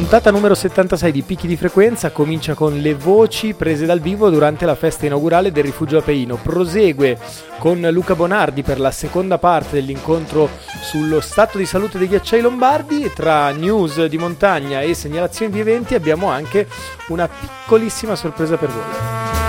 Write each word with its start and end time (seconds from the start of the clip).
Puntata 0.00 0.30
numero 0.30 0.54
76 0.54 1.12
di 1.12 1.20
Picchi 1.20 1.46
di 1.46 1.58
Frequenza 1.58 2.10
comincia 2.10 2.54
con 2.54 2.78
le 2.78 2.94
voci 2.94 3.52
prese 3.52 3.84
dal 3.84 4.00
vivo 4.00 4.30
durante 4.30 4.64
la 4.64 4.74
festa 4.74 5.04
inaugurale 5.04 5.52
del 5.52 5.62
Rifugio 5.62 5.98
Apeino. 5.98 6.36
Prosegue 6.36 7.18
con 7.58 7.86
Luca 7.92 8.14
Bonardi 8.14 8.62
per 8.62 8.80
la 8.80 8.92
seconda 8.92 9.36
parte 9.36 9.74
dell'incontro 9.74 10.48
sullo 10.80 11.20
stato 11.20 11.58
di 11.58 11.66
salute 11.66 11.98
dei 11.98 12.08
ghiacciai 12.08 12.40
lombardi. 12.40 13.12
Tra 13.14 13.50
news 13.50 14.02
di 14.06 14.16
montagna 14.16 14.80
e 14.80 14.94
segnalazioni 14.94 15.52
di 15.52 15.60
eventi 15.60 15.94
abbiamo 15.94 16.30
anche 16.30 16.66
una 17.08 17.28
piccolissima 17.28 18.16
sorpresa 18.16 18.56
per 18.56 18.70
voi. 18.70 19.39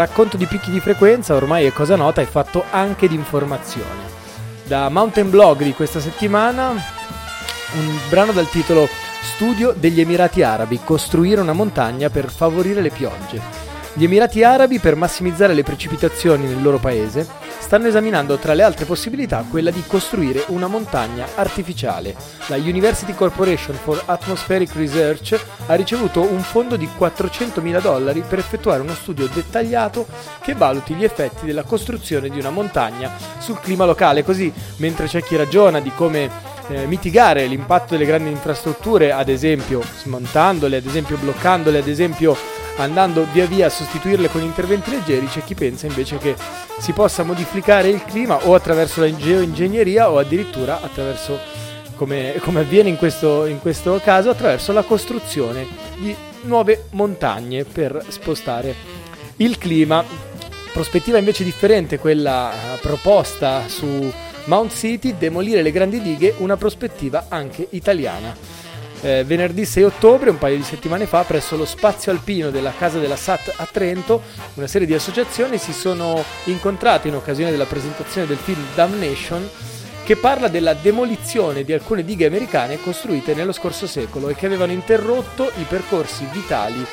Racconto 0.00 0.36
di 0.36 0.46
picchi 0.46 0.70
di 0.70 0.80
frequenza 0.80 1.34
ormai 1.34 1.66
è 1.66 1.72
cosa 1.72 1.94
nota, 1.94 2.22
è 2.22 2.26
fatto 2.26 2.64
anche 2.70 3.06
di 3.06 3.14
informazione. 3.14 4.18
Da 4.64 4.88
Mountain 4.88 5.28
Blog 5.28 5.62
di 5.62 5.74
questa 5.74 6.00
settimana, 6.00 6.70
un 6.70 7.98
brano 8.08 8.32
dal 8.32 8.48
titolo 8.48 8.88
Studio 9.22 9.74
degli 9.76 10.00
Emirati 10.00 10.42
Arabi, 10.42 10.80
costruire 10.82 11.40
una 11.40 11.52
montagna 11.52 12.08
per 12.08 12.30
favorire 12.30 12.80
le 12.80 12.90
piogge. 12.90 13.69
Gli 13.92 14.04
Emirati 14.04 14.44
Arabi, 14.44 14.78
per 14.78 14.94
massimizzare 14.94 15.52
le 15.52 15.64
precipitazioni 15.64 16.46
nel 16.46 16.62
loro 16.62 16.78
paese, 16.78 17.26
stanno 17.58 17.88
esaminando 17.88 18.36
tra 18.36 18.54
le 18.54 18.62
altre 18.62 18.84
possibilità 18.84 19.44
quella 19.50 19.72
di 19.72 19.82
costruire 19.84 20.44
una 20.48 20.68
montagna 20.68 21.26
artificiale. 21.34 22.14
La 22.46 22.56
University 22.56 23.12
Corporation 23.12 23.74
for 23.74 24.00
Atmospheric 24.06 24.74
Research 24.76 25.38
ha 25.66 25.74
ricevuto 25.74 26.22
un 26.22 26.40
fondo 26.40 26.76
di 26.76 26.88
400.000 26.98 27.80
dollari 27.80 28.22
per 28.26 28.38
effettuare 28.38 28.80
uno 28.80 28.94
studio 28.94 29.26
dettagliato 29.26 30.06
che 30.40 30.54
valuti 30.54 30.94
gli 30.94 31.04
effetti 31.04 31.44
della 31.44 31.64
costruzione 31.64 32.28
di 32.28 32.38
una 32.38 32.50
montagna 32.50 33.10
sul 33.38 33.58
clima 33.60 33.84
locale, 33.84 34.22
così 34.22 34.52
mentre 34.76 35.06
c'è 35.06 35.20
chi 35.20 35.34
ragiona 35.34 35.80
di 35.80 35.90
come 35.94 36.30
eh, 36.68 36.86
mitigare 36.86 37.46
l'impatto 37.46 37.94
delle 37.94 38.06
grandi 38.06 38.30
infrastrutture, 38.30 39.10
ad 39.10 39.28
esempio 39.28 39.82
smontandole, 40.00 40.76
ad 40.76 40.86
esempio 40.86 41.16
bloccandole, 41.16 41.78
ad 41.78 41.88
esempio 41.88 42.36
andando 42.82 43.26
via 43.32 43.46
via 43.46 43.66
a 43.66 43.70
sostituirle 43.70 44.28
con 44.28 44.42
interventi 44.42 44.90
leggeri, 44.90 45.26
c'è 45.26 45.44
chi 45.44 45.54
pensa 45.54 45.86
invece 45.86 46.18
che 46.18 46.34
si 46.78 46.92
possa 46.92 47.22
modificare 47.22 47.88
il 47.88 48.04
clima 48.04 48.46
o 48.46 48.54
attraverso 48.54 49.00
la 49.00 49.14
geoingegneria 49.14 50.10
o 50.10 50.18
addirittura 50.18 50.80
attraverso, 50.80 51.38
come, 51.96 52.34
come 52.40 52.60
avviene 52.60 52.88
in 52.88 52.96
questo, 52.96 53.46
in 53.46 53.60
questo 53.60 54.00
caso, 54.02 54.30
attraverso 54.30 54.72
la 54.72 54.82
costruzione 54.82 55.66
di 55.98 56.14
nuove 56.42 56.86
montagne 56.90 57.64
per 57.64 58.04
spostare 58.08 58.74
il 59.36 59.58
clima. 59.58 60.04
Prospettiva 60.72 61.18
invece 61.18 61.44
differente, 61.44 61.98
quella 61.98 62.52
eh, 62.52 62.78
proposta 62.78 63.66
su 63.66 64.10
Mount 64.44 64.72
City, 64.72 65.16
demolire 65.18 65.62
le 65.62 65.72
grandi 65.72 66.00
dighe, 66.00 66.34
una 66.38 66.56
prospettiva 66.56 67.26
anche 67.28 67.66
italiana. 67.70 68.34
Eh, 69.02 69.24
venerdì 69.24 69.64
6 69.64 69.82
ottobre, 69.84 70.28
un 70.28 70.36
paio 70.36 70.56
di 70.56 70.62
settimane 70.62 71.06
fa, 71.06 71.24
presso 71.24 71.56
lo 71.56 71.64
spazio 71.64 72.12
alpino 72.12 72.50
della 72.50 72.72
Casa 72.76 72.98
della 72.98 73.16
SAT 73.16 73.54
a 73.56 73.66
Trento, 73.70 74.22
una 74.54 74.66
serie 74.66 74.86
di 74.86 74.92
associazioni 74.92 75.56
si 75.56 75.72
sono 75.72 76.22
incontrate 76.44 77.08
in 77.08 77.14
occasione 77.14 77.50
della 77.50 77.64
presentazione 77.64 78.26
del 78.26 78.36
film 78.36 78.62
Damnation, 78.74 79.48
che 80.04 80.16
parla 80.16 80.48
della 80.48 80.74
demolizione 80.74 81.64
di 81.64 81.72
alcune 81.72 82.04
dighe 82.04 82.26
americane 82.26 82.80
costruite 82.80 83.34
nello 83.34 83.52
scorso 83.52 83.86
secolo 83.86 84.28
e 84.28 84.34
che 84.34 84.46
avevano 84.46 84.72
interrotto 84.72 85.50
i 85.56 85.64
percorsi 85.68 86.26
vitali 86.32 86.84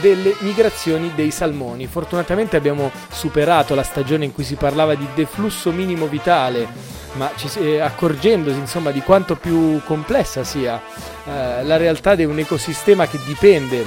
delle 0.00 0.34
migrazioni 0.38 1.12
dei 1.14 1.30
salmoni. 1.30 1.86
Fortunatamente 1.86 2.56
abbiamo 2.56 2.90
superato 3.10 3.74
la 3.74 3.82
stagione 3.82 4.24
in 4.24 4.32
cui 4.32 4.44
si 4.44 4.54
parlava 4.54 4.94
di 4.94 5.06
deflusso 5.14 5.70
minimo 5.70 6.06
vitale, 6.06 6.66
ma 7.14 7.30
ci, 7.36 7.50
eh, 7.58 7.80
accorgendosi 7.80 8.58
insomma 8.58 8.90
di 8.90 9.00
quanto 9.00 9.36
più 9.36 9.82
complessa 9.84 10.44
sia 10.44 10.80
eh, 11.24 11.62
la 11.64 11.76
realtà 11.76 12.14
di 12.14 12.24
un 12.24 12.38
ecosistema 12.38 13.06
che 13.06 13.18
dipende 13.26 13.84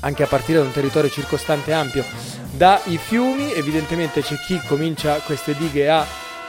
anche 0.00 0.24
a 0.24 0.26
partire 0.26 0.58
da 0.58 0.64
un 0.64 0.72
territorio 0.72 1.08
circostante 1.08 1.72
ampio 1.72 2.04
dai 2.50 2.98
fiumi, 2.98 3.52
evidentemente 3.54 4.22
c'è 4.22 4.36
chi 4.36 4.60
comincia 4.66 5.14
queste 5.24 5.54
dighe 5.56 5.88
a 5.88 6.04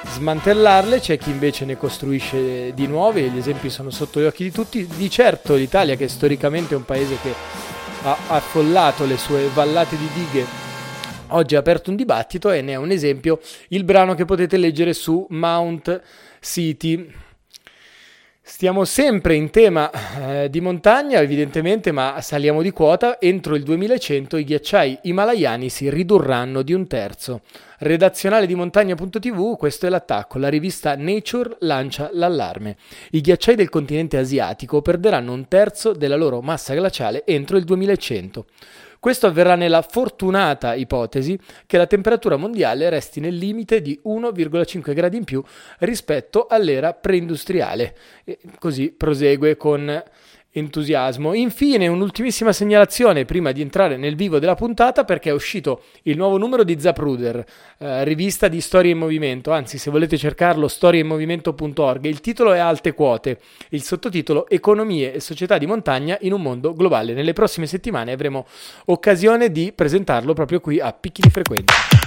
smantellarle, 0.06 1.00
c'è 1.00 1.18
chi 1.18 1.30
invece 1.30 1.66
ne 1.66 1.78
costruisce 1.78 2.74
di 2.74 2.88
nuove, 2.88 3.30
gli 3.30 3.38
esempi 3.38 3.70
sono 3.70 3.90
sotto 3.90 4.20
gli 4.20 4.26
occhi 4.26 4.44
di 4.44 4.52
tutti, 4.52 4.86
di 4.86 5.10
certo 5.10 5.56
l'Italia 5.56 5.96
che 5.96 6.08
storicamente 6.08 6.74
è 6.74 6.78
un 6.78 6.86
paese 6.86 7.18
che 7.22 7.34
ha 8.04 8.18
affollato 8.28 9.06
le 9.06 9.18
sue 9.18 9.50
vallate 9.54 9.98
di 9.98 10.10
dighe 10.14 10.64
oggi 11.34 11.56
ha 11.56 11.60
aperto 11.60 11.90
un 11.90 11.96
dibattito 11.96 12.52
e 12.52 12.62
ne 12.62 12.74
è 12.74 12.76
un 12.76 12.92
esempio 12.92 13.40
il 13.70 13.84
brano 13.84 14.16
che 14.16 14.26
potete 14.26 14.58
leggere 14.58 14.94
su 14.94 15.26
Mount 15.30 16.02
City. 16.40 17.12
Stiamo 18.46 18.84
sempre 18.84 19.36
in 19.36 19.52
tema 19.52 19.90
eh, 20.44 20.50
di 20.50 20.60
montagna, 20.60 21.22
evidentemente, 21.22 21.94
ma 21.94 22.20
saliamo 22.20 22.62
di 22.62 22.72
quota. 22.72 23.18
Entro 23.22 23.56
il 23.56 23.64
2100 23.64 24.36
i 24.36 24.44
ghiacciai 24.44 25.00
himalayani 25.04 25.70
si 25.70 25.90
ridurranno 25.90 26.62
di 26.62 26.74
un 26.74 26.86
terzo. 26.86 27.40
Redazionale 27.80 28.46
di 28.46 28.54
montagna.tv, 28.54 29.56
questo 29.56 29.86
è 29.86 29.90
l'attacco. 29.90 30.40
La 30.40 30.50
rivista 30.50 30.94
Nature 30.98 31.56
lancia 31.60 32.10
l'allarme. 32.12 32.76
I 33.12 33.22
ghiacciai 33.22 33.56
del 33.56 33.70
continente 33.70 34.18
asiatico 34.18 34.82
perderanno 34.82 35.32
un 35.32 35.48
terzo 35.48 35.94
della 35.94 36.18
loro 36.18 36.42
massa 36.42 36.74
glaciale 36.74 37.26
entro 37.26 37.56
il 37.56 37.64
2100. 37.64 38.46
Questo 39.04 39.28
avverrà 39.28 39.56
nella 39.56 39.82
fortunata 39.82 40.76
ipotesi 40.76 41.38
che 41.66 41.76
la 41.76 41.88
temperatura 41.88 42.38
mondiale 42.38 42.88
resti 42.88 43.20
nel 43.20 43.36
limite 43.36 43.82
di 43.82 44.00
1,5 44.06 44.94
gradi 44.94 45.18
in 45.18 45.26
più 45.26 45.44
rispetto 45.80 46.48
all'era 46.48 46.94
preindustriale. 46.94 47.98
E 48.24 48.40
così 48.60 48.92
prosegue 48.92 49.58
con 49.58 50.02
entusiasmo. 50.54 51.34
Infine, 51.34 51.88
un'ultimissima 51.88 52.54
segnalazione 52.54 53.26
prima 53.26 53.52
di 53.52 53.62
entrare 53.62 53.98
nel 53.98 54.16
vivo 54.16 54.40
della 54.40 54.56
puntata 54.56 55.04
perché 55.04 55.30
è 55.30 55.34
uscito 55.34 55.82
il 56.04 56.16
nuovo 56.16 56.38
numero 56.38 56.64
di 56.64 56.80
Zapruder, 56.80 57.44
eh, 57.80 58.04
rivista 58.04 58.48
di 58.48 58.62
storia 58.62 58.92
in 58.92 58.98
movimento, 58.98 59.52
anzi 59.52 59.78
se 59.78 59.92
volete 59.92 60.18
cercarlo 60.18 60.68
storiainmovimento.org, 60.68 62.06
il 62.06 62.22
titolo 62.22 62.54
è 62.54 62.60
Alte 62.60 62.94
quote, 62.94 63.40
il 63.70 63.82
sottotitolo 63.82 64.48
Economie 64.48 65.14
e 65.14 65.20
società 65.20 65.58
di 65.58 65.66
montagna 65.66 66.18
in 66.22 66.34
un 66.34 66.42
mondo 66.42 66.74
globale. 66.74 67.14
Nelle 67.14 67.34
prossime 67.34 67.66
settimane 67.66 68.12
avremo 68.12 68.46
occasione 68.86 69.52
di 69.52 69.72
presentarlo 69.74 70.34
proprio 70.34 70.60
qui 70.60 70.80
a 70.80 70.94
Picchi 70.94 71.22
di 71.22 71.30
Frequenza. 71.30 72.03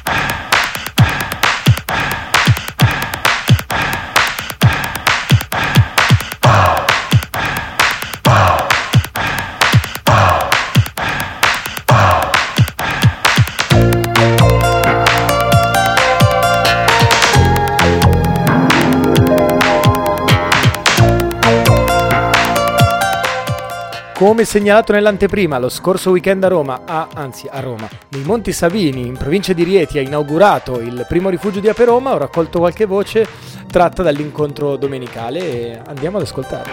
Come 24.17 24.47
segnalato 24.47 24.93
nell'anteprima, 24.93 25.59
lo 25.59 25.69
scorso 25.69 26.11
weekend 26.11 26.43
a 26.43 26.49
Roma, 26.49 26.81
a, 26.87 27.07
anzi 27.13 27.47
a 27.51 27.61
Roma, 27.61 27.87
nei 28.09 28.23
Monti 28.23 28.51
Savini, 28.51 29.07
in 29.07 29.15
provincia 29.15 29.53
di 29.53 29.63
Rieti, 29.63 29.99
ha 29.99 30.01
inaugurato 30.01 30.81
il 30.81 31.05
primo 31.07 31.29
rifugio 31.29 31.61
di 31.61 31.69
Aperoma. 31.69 32.15
Ho 32.15 32.17
raccolto 32.17 32.61
qualche 32.61 32.87
voce 32.87 33.27
tratta 33.71 34.03
dall'incontro 34.03 34.77
domenicale 34.77 35.41
e 35.41 35.81
andiamo 35.87 36.17
ad 36.17 36.23
ascoltarla. 36.23 36.73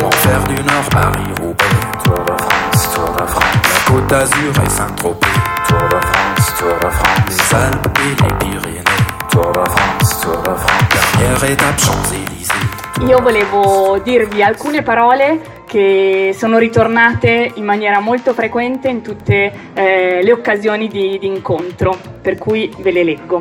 Enfer 0.00 0.42
du 0.44 0.62
Nord, 0.62 0.88
Paris, 0.88 1.38
Roubaix, 1.40 1.68
Tour 2.02 2.24
de 2.24 2.36
France, 2.38 2.92
Tour 2.94 3.10
de 3.10 3.26
France, 3.26 3.68
la 3.68 3.92
Côte 3.92 4.06
d'Azur 4.06 4.62
et 4.64 4.70
Saint-Tropez, 4.70 5.26
Tour 5.68 5.88
de 5.90 6.00
France, 6.00 6.54
Tour 6.56 6.78
de 6.80 6.88
France, 6.88 7.20
les 7.28 7.54
Alpes 7.54 7.98
et 7.98 8.22
les 8.22 8.34
Pyrénées. 8.38 8.99
Tour 9.40 9.52
de 9.52 9.70
France, 9.70 10.20
Tour 10.20 10.36
de 10.36 10.54
France, 10.54 11.16
dernière 11.16 11.50
étape 11.50 11.78
Champs-Élysées. 11.78 13.06
Io 13.06 13.22
volevo 13.22 13.98
dirvi 13.98 14.42
alcune 14.42 14.82
parole 14.82 15.62
che 15.64 16.34
sono 16.36 16.58
ritornate 16.58 17.52
in 17.54 17.64
maniera 17.64 18.00
molto 18.00 18.34
frequente 18.34 18.88
in 18.88 19.00
tutte 19.00 19.50
eh, 19.72 20.20
le 20.22 20.32
occasioni 20.32 20.88
di, 20.88 21.16
di 21.18 21.26
incontro, 21.26 21.98
per 22.20 22.36
cui 22.36 22.70
ve 22.80 22.90
le 22.90 23.02
leggo. 23.02 23.40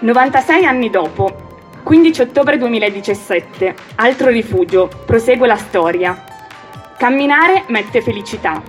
96 0.00 0.64
anni 0.64 0.88
dopo, 0.88 1.60
15 1.82 2.22
ottobre 2.22 2.56
2017, 2.56 3.74
altro 3.96 4.30
rifugio, 4.30 4.88
prosegue 5.04 5.46
la 5.46 5.56
storia. 5.56 6.24
Camminare 6.96 7.64
mette 7.66 8.00
felicità. 8.00 8.62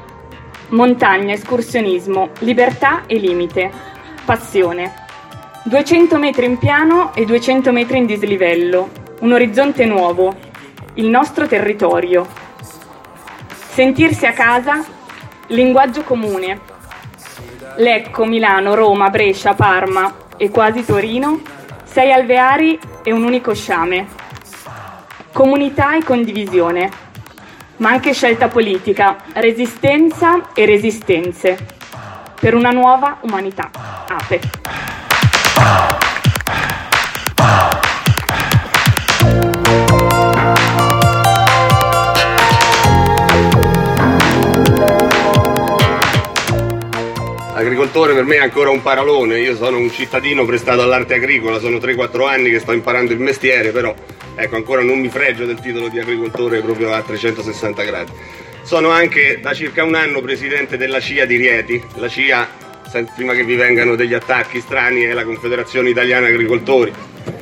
Montagna, 0.69 1.33
escursionismo, 1.33 2.31
libertà 2.39 3.03
e 3.05 3.15
limite. 3.15 3.71
Passione. 4.25 5.02
200 5.65 6.17
metri 6.17 6.45
in 6.45 6.57
piano 6.57 7.15
e 7.15 7.23
200 7.23 7.71
metri 7.71 7.97
in 7.97 8.05
dislivello. 8.05 8.89
Un 9.21 9.31
orizzonte 9.31 9.85
nuovo. 9.85 10.35
Il 10.95 11.07
nostro 11.07 11.47
territorio. 11.47 12.27
Sentirsi 13.69 14.25
a 14.25 14.33
casa. 14.33 14.83
Linguaggio 15.47 16.01
comune. 16.01 16.59
Lecco, 17.77 18.25
Milano, 18.25 18.75
Roma, 18.75 19.09
Brescia, 19.09 19.53
Parma 19.53 20.13
e 20.35 20.49
quasi 20.49 20.83
Torino. 20.83 21.39
Sei 21.85 22.11
alveari 22.11 22.77
e 23.01 23.13
un 23.13 23.23
unico 23.23 23.53
sciame. 23.53 24.07
Comunità 25.31 25.95
e 25.95 26.03
condivisione, 26.03 26.91
ma 27.77 27.89
anche 27.89 28.13
scelta 28.13 28.49
politica, 28.49 29.15
resistenza 29.33 30.53
e 30.53 30.65
resistenze 30.65 31.57
per 32.37 32.53
una 32.53 32.71
nuova 32.71 33.17
umanità. 33.21 33.71
Ape. 34.07 35.02
Agricoltore 47.55 48.13
per 48.13 48.25
me 48.25 48.35
è 48.35 48.39
ancora 48.39 48.71
un 48.71 48.81
parolone, 48.81 49.39
io 49.39 49.55
sono 49.55 49.77
un 49.77 49.89
cittadino 49.89 50.43
prestato 50.45 50.81
all'arte 50.81 51.13
agricola, 51.13 51.59
sono 51.59 51.77
3-4 51.77 52.27
anni 52.27 52.49
che 52.49 52.59
sto 52.59 52.73
imparando 52.73 53.13
il 53.13 53.19
mestiere, 53.19 53.71
però 53.71 53.93
ecco 54.35 54.55
ancora 54.55 54.81
non 54.81 54.99
mi 54.99 55.07
fregio 55.07 55.45
del 55.45 55.59
titolo 55.59 55.87
di 55.87 55.99
agricoltore 55.99 56.61
proprio 56.61 56.91
a 56.91 57.01
360 57.01 57.83
gradi. 57.83 58.11
Sono 58.63 58.89
anche 58.89 59.39
da 59.41 59.53
circa 59.53 59.83
un 59.83 59.95
anno 59.95 60.21
presidente 60.21 60.75
della 60.75 60.99
CIA 60.99 61.25
di 61.25 61.35
Rieti, 61.37 61.83
la 61.95 62.07
CIA 62.07 62.47
prima 63.15 63.33
che 63.33 63.43
vi 63.43 63.55
vengano 63.55 63.95
degli 63.95 64.13
attacchi 64.13 64.59
strani 64.59 65.01
è 65.01 65.13
la 65.13 65.23
Confederazione 65.23 65.89
Italiana 65.89 66.27
Agricoltori, 66.27 66.93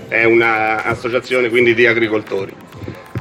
è 0.07 0.23
un'associazione 0.23 1.49
quindi 1.49 1.73
di 1.73 1.85
agricoltori. 1.85 2.53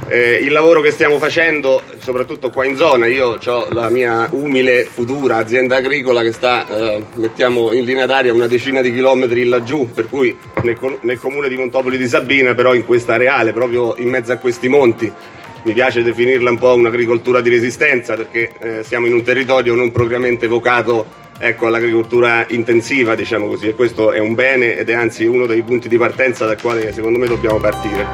Eh, 0.09 0.41
il 0.43 0.51
lavoro 0.51 0.81
che 0.81 0.91
stiamo 0.91 1.19
facendo, 1.19 1.83
soprattutto 1.99 2.51
qua 2.51 2.65
in 2.65 2.77
zona, 2.77 3.07
io 3.07 3.39
ho 3.45 3.69
la 3.71 3.89
mia 3.91 4.29
umile 4.33 4.85
futura 4.85 5.37
azienda 5.37 5.77
agricola 5.77 6.23
che 6.23 6.33
sta, 6.33 6.67
eh, 6.69 7.05
mettiamo 7.15 7.73
in 7.73 7.85
linea 7.85 8.07
d'aria, 8.07 8.33
una 8.33 8.49
decina 8.49 8.81
di 8.81 8.93
chilometri 8.93 9.45
laggiù, 9.45 9.89
per 9.93 10.09
cui 10.09 10.37
nel, 10.63 10.77
nel 11.03 11.19
comune 11.21 11.49
di 11.49 11.57
Montopoli 11.57 11.97
di 11.97 12.09
Sabina, 12.09 12.55
però 12.55 12.75
in 12.75 12.85
questa 12.85 13.15
areale, 13.15 13.53
proprio 13.53 13.95
in 13.99 14.09
mezzo 14.09 14.33
a 14.33 14.37
questi 14.37 14.69
monti. 14.69 15.13
Mi 15.63 15.73
piace 15.75 16.03
definirla 16.03 16.51
un 16.51 16.59
po' 16.59 16.75
un'agricoltura 16.75 17.41
di 17.41 17.51
resistenza 17.51 18.15
perché 18.15 18.51
eh, 18.61 18.83
siamo 18.83 19.07
in 19.07 19.13
un 19.13 19.23
territorio 19.23 19.75
non 19.75 19.93
propriamente 19.93 20.49
vocato 20.49 21.29
ecco, 21.43 21.67
all'agricoltura 21.67 22.45
intensiva, 22.51 23.15
diciamo 23.15 23.47
così, 23.47 23.69
e 23.69 23.75
questo 23.75 24.13
è 24.13 24.19
un 24.19 24.35
bene 24.35 24.77
ed 24.77 24.91
è 24.91 24.93
anzi 24.93 25.25
uno 25.25 25.47
dei 25.47 25.63
punti 25.63 25.89
di 25.89 25.97
partenza 25.97 26.45
dal 26.45 26.61
quale 26.61 26.93
secondo 26.93 27.19
me 27.19 27.27
dobbiamo 27.27 27.59
partire. 27.59 28.07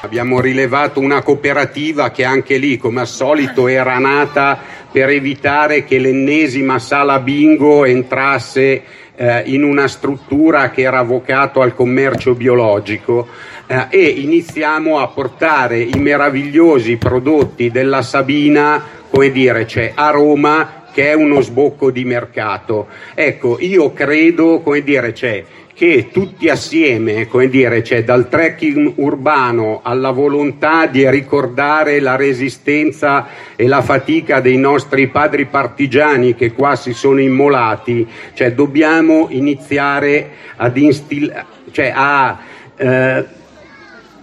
Abbiamo 0.00 0.40
rilevato 0.40 1.00
una 1.00 1.20
cooperativa 1.20 2.10
che 2.10 2.24
anche 2.24 2.56
lì, 2.56 2.78
come 2.78 3.00
al 3.00 3.08
solito, 3.08 3.68
era 3.68 3.98
nata 3.98 4.58
per 4.90 5.10
evitare 5.10 5.84
che 5.84 5.98
l'ennesima 5.98 6.78
sala 6.78 7.18
bingo 7.18 7.84
entrasse 7.84 8.82
eh, 9.16 9.42
in 9.46 9.64
una 9.64 9.88
struttura 9.88 10.70
che 10.70 10.82
era 10.82 10.98
avvocato 10.98 11.60
al 11.60 11.74
commercio 11.74 12.34
biologico 12.34 13.26
eh, 13.66 13.86
e 13.90 14.04
iniziamo 14.04 14.98
a 14.98 15.08
portare 15.08 15.80
i 15.80 15.98
meravigliosi 15.98 16.96
prodotti 16.96 17.70
della 17.70 18.02
Sabina, 18.02 18.82
come 19.10 19.30
dire, 19.30 19.66
cioè 19.66 19.92
a 19.94 20.10
Roma 20.10 20.84
che 20.92 21.10
è 21.10 21.14
uno 21.14 21.42
sbocco 21.42 21.90
di 21.90 22.06
mercato. 22.06 22.86
Ecco, 23.14 23.58
io 23.60 23.92
credo, 23.92 24.60
come 24.60 24.82
dire, 24.82 25.12
c'è 25.12 25.44
che 25.76 26.08
tutti 26.10 26.48
assieme, 26.48 27.28
come 27.28 27.50
dire, 27.50 27.84
cioè 27.84 28.02
dal 28.02 28.30
trekking 28.30 28.94
urbano 28.96 29.80
alla 29.82 30.10
volontà 30.10 30.86
di 30.86 31.08
ricordare 31.10 32.00
la 32.00 32.16
resistenza 32.16 33.26
e 33.54 33.66
la 33.66 33.82
fatica 33.82 34.40
dei 34.40 34.56
nostri 34.56 35.08
padri 35.08 35.44
partigiani 35.44 36.34
che 36.34 36.52
qua 36.52 36.76
si 36.76 36.94
sono 36.94 37.20
immolati, 37.20 38.08
cioè 38.32 38.54
dobbiamo 38.54 39.26
iniziare 39.28 40.30
ad 40.56 40.78
instillare, 40.78 41.44
cioè 41.70 41.92
a 41.94 42.38
eh, 42.74 43.24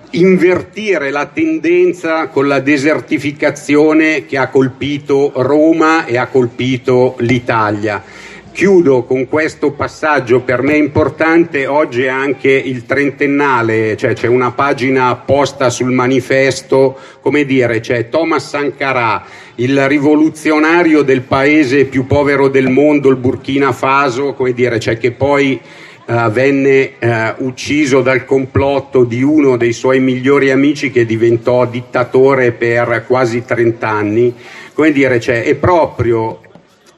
invertire 0.10 1.12
la 1.12 1.28
tendenza 1.28 2.30
con 2.30 2.48
la 2.48 2.62
desertificazione 2.62 4.26
che 4.26 4.40
ha 4.40 4.48
colpito 4.48 5.32
Roma 5.36 6.06
e 6.06 6.18
ha 6.18 6.26
colpito 6.26 7.16
l'Italia. 7.20 8.32
Chiudo 8.54 9.02
con 9.06 9.28
questo 9.28 9.72
passaggio 9.72 10.42
per 10.42 10.62
me 10.62 10.78
importante, 10.78 11.66
oggi 11.66 12.04
è 12.04 12.08
anche 12.08 12.52
il 12.52 12.86
trentennale, 12.86 13.98
cioè 13.98 14.14
c'è 14.14 14.28
una 14.28 14.52
pagina 14.52 15.08
apposta 15.08 15.72
sul 15.72 15.92
manifesto, 15.92 16.96
come 17.20 17.46
dire, 17.46 17.80
c'è 17.80 18.10
Thomas 18.10 18.48
Sankara, 18.48 19.26
il 19.56 19.88
rivoluzionario 19.88 21.02
del 21.02 21.22
paese 21.22 21.86
più 21.86 22.06
povero 22.06 22.48
del 22.48 22.70
mondo, 22.70 23.10
il 23.10 23.16
Burkina 23.16 23.72
Faso, 23.72 24.34
come 24.36 24.54
dire, 24.54 24.80
cioè 24.80 24.98
che 24.98 25.12
poi 25.12 25.60
Uh, 26.06 26.30
venne 26.30 26.96
uh, 27.00 27.46
ucciso 27.46 28.02
dal 28.02 28.26
complotto 28.26 29.06
di 29.06 29.24
uno 29.24 29.56
dei 29.56 29.72
suoi 29.72 30.02
migliori 30.02 30.52
amici 30.52 30.92
che 30.92 31.06
diventò 31.06 31.66
dittatore 31.66 32.52
per 32.52 33.06
quasi 33.08 33.46
30 33.46 33.88
anni. 33.88 34.36
Come 34.74 34.92
dire, 34.92 35.22
cioè, 35.22 35.44
è 35.44 35.56
proprio 35.56 36.42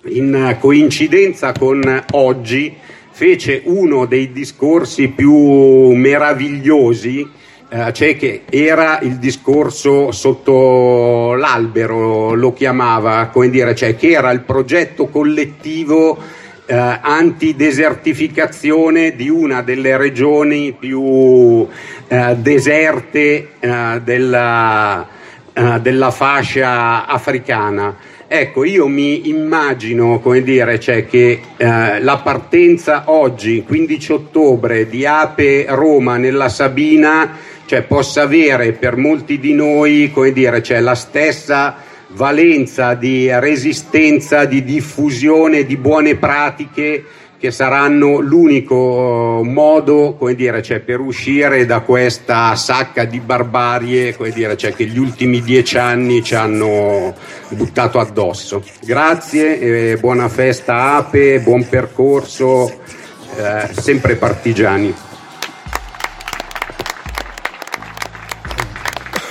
in 0.07 0.57
coincidenza 0.59 1.51
con 1.51 2.03
oggi, 2.11 2.75
fece 3.11 3.61
uno 3.65 4.05
dei 4.05 4.31
discorsi 4.31 5.07
più 5.07 5.33
meravigliosi, 5.93 7.27
eh, 7.69 7.93
cioè 7.93 8.17
che 8.17 8.43
era 8.49 8.99
il 9.01 9.17
discorso 9.17 10.11
sotto 10.11 11.33
l'albero, 11.33 12.33
lo 12.33 12.53
chiamava, 12.53 13.29
come 13.31 13.49
dire, 13.49 13.73
cioè 13.73 13.95
che 13.95 14.11
era 14.11 14.31
il 14.31 14.41
progetto 14.41 15.07
collettivo 15.07 16.17
eh, 16.65 16.75
antidesertificazione 16.75 19.15
di 19.15 19.29
una 19.29 19.61
delle 19.61 19.95
regioni 19.97 20.75
più 20.77 21.65
eh, 22.07 22.35
deserte 22.37 23.49
eh, 23.59 24.01
della, 24.03 25.07
eh, 25.53 25.79
della 25.81 26.11
fascia 26.11 27.05
africana. 27.05 27.95
Ecco, 28.27 28.63
io 28.63 28.87
mi 28.87 29.29
immagino, 29.29 30.19
come 30.19 30.41
dire, 30.41 30.79
cioè 30.79 31.05
che 31.05 31.39
eh, 31.57 32.01
la 32.01 32.17
partenza 32.17 33.03
oggi, 33.05 33.63
15 33.63 34.11
ottobre, 34.13 34.89
di 34.89 35.05
Ape 35.05 35.65
Roma 35.69 36.17
nella 36.17 36.49
Sabina, 36.49 37.37
cioè, 37.65 37.83
possa 37.83 38.23
avere 38.23 38.71
per 38.71 38.95
molti 38.97 39.37
di 39.37 39.53
noi, 39.53 40.09
come 40.11 40.31
dire, 40.31 40.63
cioè, 40.63 40.79
la 40.79 40.95
stessa 40.95 41.75
valenza 42.09 42.95
di 42.95 43.29
resistenza, 43.31 44.45
di 44.45 44.63
diffusione 44.63 45.63
di 45.63 45.77
buone 45.77 46.15
pratiche 46.15 47.03
che 47.45 47.51
saranno 47.51 48.19
l'unico 48.19 49.41
modo 49.43 50.15
dire, 50.33 50.63
cioè, 50.63 50.79
per 50.79 50.99
uscire 50.99 51.67
da 51.67 51.81
questa 51.81 52.55
sacca 52.55 53.05
di 53.05 53.19
barbarie 53.19 54.15
dire, 54.31 54.57
cioè, 54.57 54.73
che 54.73 54.85
gli 54.85 54.97
ultimi 54.97 55.41
dieci 55.41 55.77
anni 55.77 56.23
ci 56.23 56.33
hanno 56.33 57.13
buttato 57.49 57.99
addosso. 57.99 58.63
Grazie 58.81 59.59
buona 59.99 60.27
festa 60.27 60.95
Ape, 60.95 61.39
buon 61.41 61.67
percorso, 61.69 62.67
eh, 63.37 63.69
sempre 63.79 64.15
partigiani. 64.15 64.93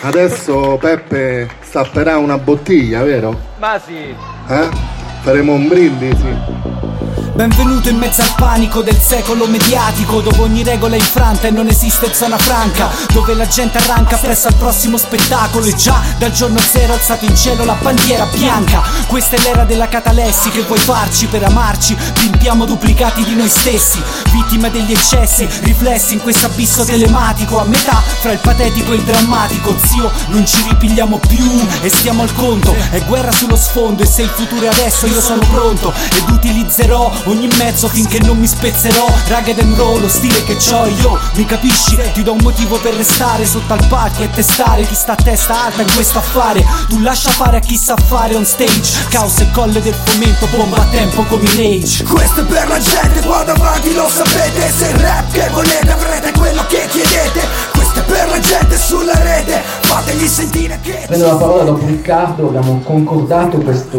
Adesso 0.03 0.79
Peppe 0.81 1.49
stapperà 1.63 2.19
una 2.19 2.39
bottiglia, 2.39 3.03
vero? 3.03 3.37
Ma 3.59 3.81
sì. 3.85 4.15
Eh? 4.49 4.94
Faremo 5.25 5.55
un 5.55 5.69
brindisi. 5.69 6.55
Benvenuto 7.35 7.89
in 7.89 7.97
mezzo 7.97 8.23
al 8.23 8.33
panico 8.37 8.81
del 8.81 8.97
secolo 8.97 9.49
mediatico 9.49 10.21
Dove 10.21 10.41
ogni 10.41 10.63
regola 10.63 10.95
è 10.95 10.99
infranta 10.99 11.49
e 11.49 11.51
non 11.51 11.67
esiste 11.67 12.15
zona 12.15 12.39
franca 12.39 12.89
Dove 13.13 13.35
la 13.35 13.49
gente 13.49 13.79
arranca 13.79 14.17
presso 14.19 14.47
al 14.47 14.55
prossimo 14.55 14.97
spettacolo 14.97 15.67
E 15.67 15.75
già 15.75 16.01
dal 16.17 16.31
giorno 16.31 16.61
zero 16.61 16.93
alzato 16.93 17.25
in 17.25 17.35
cielo 17.35 17.65
la 17.65 17.77
bandiera 17.81 18.25
bianca 18.27 18.83
Questa 19.09 19.35
è 19.35 19.41
l'era 19.41 19.65
della 19.65 19.89
catalessi 19.89 20.49
che 20.51 20.61
vuoi 20.63 20.79
farci 20.79 21.27
per 21.27 21.43
amarci 21.43 21.97
Pimpiamo 22.21 22.67
duplicati 22.67 23.25
di 23.25 23.35
noi 23.35 23.49
stessi 23.49 24.01
Vittime 24.31 24.71
degli 24.71 24.93
eccessi, 24.93 25.49
riflessi 25.63 26.13
in 26.15 26.21
questo 26.21 26.47
abisso 26.47 26.85
telematico 26.85 27.59
A 27.59 27.65
metà 27.65 28.01
fra 28.21 28.31
il 28.31 28.39
patetico 28.39 28.93
e 28.93 28.95
il 28.95 29.03
drammatico 29.03 29.75
Zio, 29.87 30.09
non 30.29 30.47
ci 30.47 30.63
ripigliamo 30.69 31.19
più 31.19 31.67
e 31.83 31.89
stiamo 31.89 32.23
al 32.23 32.33
conto 32.33 32.73
È 32.91 33.03
guerra 33.07 33.33
sullo 33.33 33.57
sfondo 33.57 34.05
e 34.05 34.07
se 34.07 34.23
il 34.23 34.29
futuro 34.29 34.67
è 34.67 34.69
adesso 34.69 35.07
io 35.15 35.21
sono 35.21 35.47
pronto 35.49 35.93
Ed 36.11 36.29
utilizzerò 36.29 37.11
ogni 37.27 37.49
mezzo 37.59 37.89
finché 37.89 38.19
non 38.21 38.37
mi 38.37 38.49
spezzerò. 38.49 39.07
Ragged 39.29 39.61
and 39.61 39.77
roll, 39.77 40.01
lo 40.01 40.09
stile 40.09 40.43
che 40.43 40.57
ho 40.73 40.87
io 40.87 41.19
Mi 41.35 41.45
capisci? 41.45 41.97
Ti 42.13 42.23
do 42.23 42.33
un 42.33 42.41
motivo 42.43 42.79
per 42.79 42.95
restare 42.95 43.47
sotto 43.47 43.73
al 43.73 43.87
palco 43.87 44.23
e 44.23 44.31
testare 44.31 44.83
Chi 44.83 44.95
sta 44.95 45.13
a 45.13 45.17
testa 45.17 45.67
alta 45.67 45.83
in 45.83 45.93
questo 45.95 46.19
affare. 46.19 46.65
Tu 46.89 46.99
lascia 46.99 47.31
fare 47.31 47.59
a 47.59 47.61
chi 47.61 47.77
sa 47.77 47.97
fare 47.97 48.35
on 48.35 48.45
stage 48.45 49.07
Caos 49.09 49.39
e 49.39 49.51
colle 49.53 49.81
del 49.81 49.95
fomento, 49.95 50.47
bomba 50.47 50.79
a 50.79 50.87
tempo 50.87 51.23
come 51.25 51.49
rage. 51.57 52.03
Questo 52.05 52.41
è 52.41 52.45
per 52.45 52.67
la 52.67 52.79
gente, 52.79 53.21
qua 53.21 53.45
davanti 53.45 53.95
lo 53.95 54.09
sapete 54.09 54.73
Se 54.77 54.89
il 54.89 54.97
rap 54.97 55.31
che 55.31 55.49
volete 55.51 55.93
avrete 55.93 56.33
quello 56.33 56.67
che 56.67 56.87
chiedete. 56.91 57.47
Questo 57.73 58.01
è 58.01 58.03
per 58.03 58.29
la 58.29 58.41
gente 58.41 58.77
sulla 58.77 59.17
rete 59.23 59.63
Fategli 59.83 60.27
sentire 60.27 60.79
che 60.83 61.05
Prendo 61.07 61.27
la 61.27 61.37
parola 61.37 61.63
dopo 61.63 61.87
Riccardo, 61.87 62.49
abbiamo 62.49 62.81
concordato 62.81 63.59
questa 63.59 63.97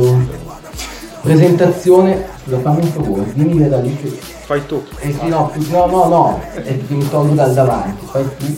presentazione 1.25 2.23
Scusa, 2.43 2.59
fammi 2.59 2.81
un 2.83 2.91
favore, 2.91 3.31
dimmi 3.33 3.67
da 3.67 3.79
lì 3.79 3.97
che... 3.97 4.07
Fai 4.45 4.63
tu. 4.67 4.83
Eh 4.99 5.15
no, 5.23 5.51
no, 5.69 5.85
no, 5.87 6.07
no, 6.07 6.41
è 6.53 6.61
che 6.61 6.93
mi 6.93 7.09
tolgo 7.09 7.33
dal 7.33 7.53
davanti, 7.53 8.05
fai 8.05 8.23
tu. 8.37 8.55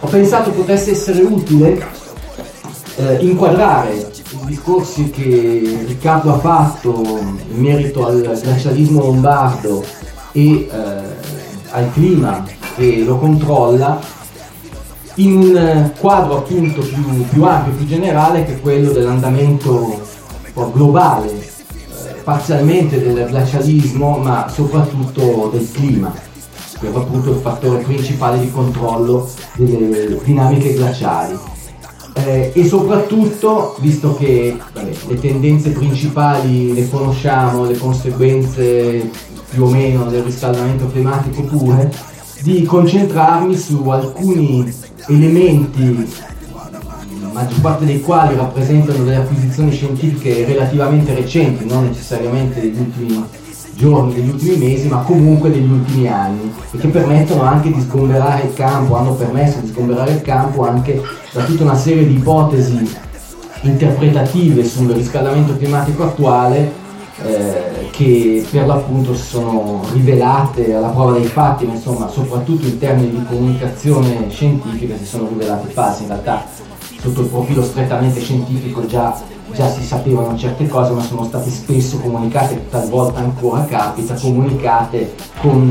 Ho 0.00 0.06
pensato 0.06 0.50
potesse 0.52 0.92
essere 0.92 1.20
utile 1.20 1.86
eh, 2.96 3.16
inquadrare 3.20 3.92
i 3.92 4.46
discorsi 4.46 5.10
che 5.10 5.84
Riccardo 5.86 6.32
ha 6.32 6.38
fatto 6.38 7.02
in 7.02 7.60
merito 7.60 8.06
al 8.06 8.40
glacialismo 8.42 9.02
lombardo 9.02 9.84
e 10.32 10.66
eh, 10.66 10.68
al 11.70 11.92
clima 11.92 12.42
che 12.74 13.02
lo 13.04 13.18
controlla 13.18 14.00
in 15.16 15.36
un 15.36 15.92
quadro 15.98 16.38
appunto 16.38 16.80
più, 16.80 17.26
più 17.28 17.44
ampio, 17.44 17.74
più 17.74 17.86
generale 17.86 18.46
che 18.46 18.54
è 18.54 18.60
quello 18.62 18.92
dell'andamento 18.92 20.00
globale 20.72 21.41
parzialmente 22.22 23.02
del 23.02 23.26
glacialismo 23.28 24.18
ma 24.18 24.48
soprattutto 24.48 25.50
del 25.52 25.70
clima, 25.70 26.12
che 26.80 26.92
è 26.92 26.94
appunto 26.94 27.30
il 27.30 27.40
fattore 27.40 27.82
principale 27.82 28.40
di 28.40 28.50
controllo 28.50 29.28
delle 29.54 30.18
dinamiche 30.24 30.74
glaciali. 30.74 31.38
Eh, 32.14 32.52
e 32.54 32.66
soprattutto, 32.66 33.76
visto 33.80 34.14
che 34.16 34.56
vabbè, 34.74 34.90
le 35.08 35.18
tendenze 35.18 35.70
principali 35.70 36.74
le 36.74 36.88
conosciamo, 36.90 37.64
le 37.64 37.78
conseguenze 37.78 39.10
più 39.48 39.64
o 39.64 39.68
meno 39.68 40.04
del 40.04 40.22
riscaldamento 40.22 40.88
climatico 40.90 41.42
pure, 41.42 41.90
di 42.42 42.64
concentrarmi 42.64 43.56
su 43.56 43.88
alcuni 43.88 44.70
elementi 45.08 46.06
maggior 47.32 47.60
parte 47.60 47.84
dei 47.84 48.00
quali 48.00 48.36
rappresentano 48.36 49.04
delle 49.04 49.16
acquisizioni 49.16 49.70
scientifiche 49.72 50.44
relativamente 50.44 51.14
recenti, 51.14 51.66
non 51.66 51.86
necessariamente 51.86 52.60
degli 52.60 52.78
ultimi 52.78 53.24
giorni, 53.74 54.14
degli 54.14 54.28
ultimi 54.28 54.56
mesi, 54.56 54.88
ma 54.88 54.98
comunque 54.98 55.50
degli 55.50 55.70
ultimi 55.70 56.06
anni 56.06 56.52
e 56.70 56.78
che 56.78 56.88
permettono 56.88 57.42
anche 57.42 57.72
di 57.72 57.80
sgomberare 57.80 58.44
il 58.44 58.54
campo, 58.54 58.96
hanno 58.96 59.14
permesso 59.14 59.58
di 59.60 59.68
sgomberare 59.68 60.12
il 60.12 60.22
campo 60.22 60.66
anche 60.66 61.02
da 61.32 61.42
tutta 61.44 61.64
una 61.64 61.76
serie 61.76 62.06
di 62.06 62.14
ipotesi 62.14 62.96
interpretative 63.62 64.64
sul 64.64 64.90
riscaldamento 64.90 65.56
climatico 65.56 66.04
attuale 66.04 66.80
eh, 67.24 67.88
che 67.92 68.44
per 68.50 68.66
l'appunto 68.66 69.14
si 69.14 69.22
sono 69.22 69.82
rivelate 69.92 70.74
alla 70.74 70.88
prova 70.88 71.12
dei 71.12 71.24
fatti, 71.24 71.66
ma 71.66 71.74
insomma 71.74 72.08
soprattutto 72.08 72.66
in 72.66 72.78
termini 72.78 73.10
di 73.10 73.24
comunicazione 73.24 74.28
scientifica 74.30 74.96
si 74.96 75.04
sono 75.04 75.28
rivelate 75.28 75.68
false. 75.68 76.02
In 76.02 76.08
realtà 76.08 76.44
sotto 77.02 77.22
il 77.22 77.26
profilo 77.26 77.64
strettamente 77.64 78.20
scientifico 78.20 78.86
già, 78.86 79.20
già 79.52 79.68
si 79.68 79.82
sapevano 79.82 80.38
certe 80.38 80.68
cose, 80.68 80.92
ma 80.92 81.02
sono 81.02 81.24
state 81.24 81.50
spesso 81.50 81.98
comunicate, 81.98 82.68
talvolta 82.70 83.18
ancora 83.18 83.64
capita, 83.64 84.14
comunicate 84.14 85.12
con, 85.40 85.68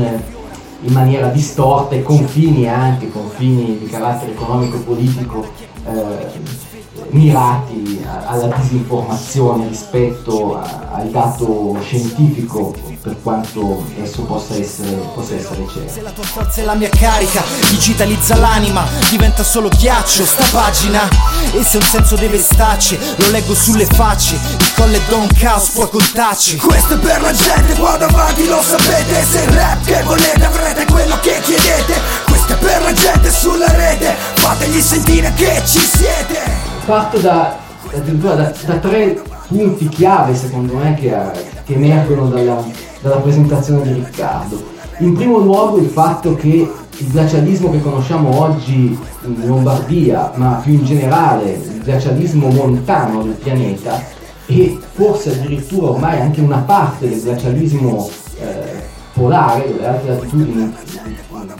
in 0.82 0.92
maniera 0.92 1.28
distorta 1.28 1.94
e 1.94 2.02
con 2.02 2.18
fini 2.26 2.68
anche, 2.68 3.10
con 3.10 3.30
fini 3.34 3.78
di 3.78 3.86
carattere 3.86 4.32
economico-politico 4.32 5.46
eh, 5.86 6.60
mirati 7.08 8.04
alla 8.26 8.54
disinformazione 8.54 9.68
rispetto 9.68 10.54
al 10.58 11.08
dato 11.08 11.78
scientifico 11.80 12.74
per 13.02 13.20
quanto 13.20 13.84
esso 14.00 14.22
possa 14.22 14.54
essere, 14.54 14.90
possa 15.12 15.34
essere 15.34 15.66
certo. 15.72 15.92
Se 15.92 16.02
la 16.02 16.10
tua 16.10 16.22
forza 16.22 16.60
è 16.60 16.64
la 16.64 16.74
mia 16.74 16.88
carica, 16.88 17.42
digitalizza 17.68 18.36
l'anima, 18.36 18.86
diventa 19.10 19.42
solo 19.42 19.68
ghiaccio 19.68 20.24
sta 20.24 20.44
pagina. 20.52 21.08
E 21.52 21.64
se 21.64 21.78
un 21.78 21.82
senso 21.82 22.14
deve 22.14 22.38
starci, 22.38 22.96
lo 23.16 23.30
leggo 23.30 23.54
sulle 23.54 23.86
facce, 23.86 24.34
il 24.34 24.72
colle 24.76 25.00
Don 25.08 25.26
Caos 25.36 25.70
può 25.70 25.88
contarci. 25.88 26.58
Questo 26.58 26.94
è 26.94 26.98
per 26.98 27.20
la 27.20 27.32
gente, 27.32 27.74
qua 27.74 27.96
davanti 27.96 28.46
lo 28.46 28.62
sapete, 28.62 29.24
se 29.24 29.40
il 29.42 29.48
rap 29.48 29.84
che 29.84 30.02
volete 30.04 30.44
avrete 30.44 30.86
quello 30.86 31.18
che 31.20 31.40
chiedete. 31.42 32.00
Questo 32.26 32.52
è 32.52 32.56
per 32.56 32.82
la 32.82 32.92
gente 32.92 33.32
sulla 33.32 33.70
rete, 33.72 34.14
fategli 34.34 34.80
sentire 34.80 35.32
che 35.34 35.60
ci 35.66 35.80
siete 35.80 36.70
parto 36.84 37.18
da, 37.18 37.58
addirittura 37.94 38.34
da, 38.34 38.52
da, 38.64 38.76
tre 38.78 39.22
punti 39.46 39.88
chiave 39.88 40.34
secondo 40.34 40.74
me 40.74 40.94
che, 40.94 41.16
che 41.64 41.74
emergono 41.74 42.28
dalla, 42.28 42.60
dalla, 43.02 43.16
presentazione 43.16 43.82
di 43.82 43.92
Riccardo. 43.92 44.70
In 44.98 45.14
primo 45.14 45.38
luogo 45.38 45.78
il 45.78 45.88
fatto 45.88 46.34
che 46.34 46.70
il 46.96 47.08
glacialismo 47.08 47.70
che 47.70 47.82
conosciamo 47.82 48.40
oggi 48.40 48.98
in 49.24 49.46
Lombardia, 49.46 50.32
ma 50.36 50.60
più 50.62 50.74
in 50.74 50.84
generale 50.84 51.52
il 51.52 51.82
glacialismo 51.82 52.48
montano 52.48 53.22
del 53.22 53.34
pianeta 53.34 54.00
e 54.46 54.78
forse 54.92 55.30
addirittura 55.30 55.90
ormai 55.90 56.20
anche 56.20 56.40
una 56.40 56.58
parte 56.58 57.08
del 57.08 57.20
glacialismo 57.20 58.08
eh, 58.38 58.82
polare, 59.12 59.72
delle 59.72 59.86
altre 59.86 60.14
latitudini, 60.14 60.74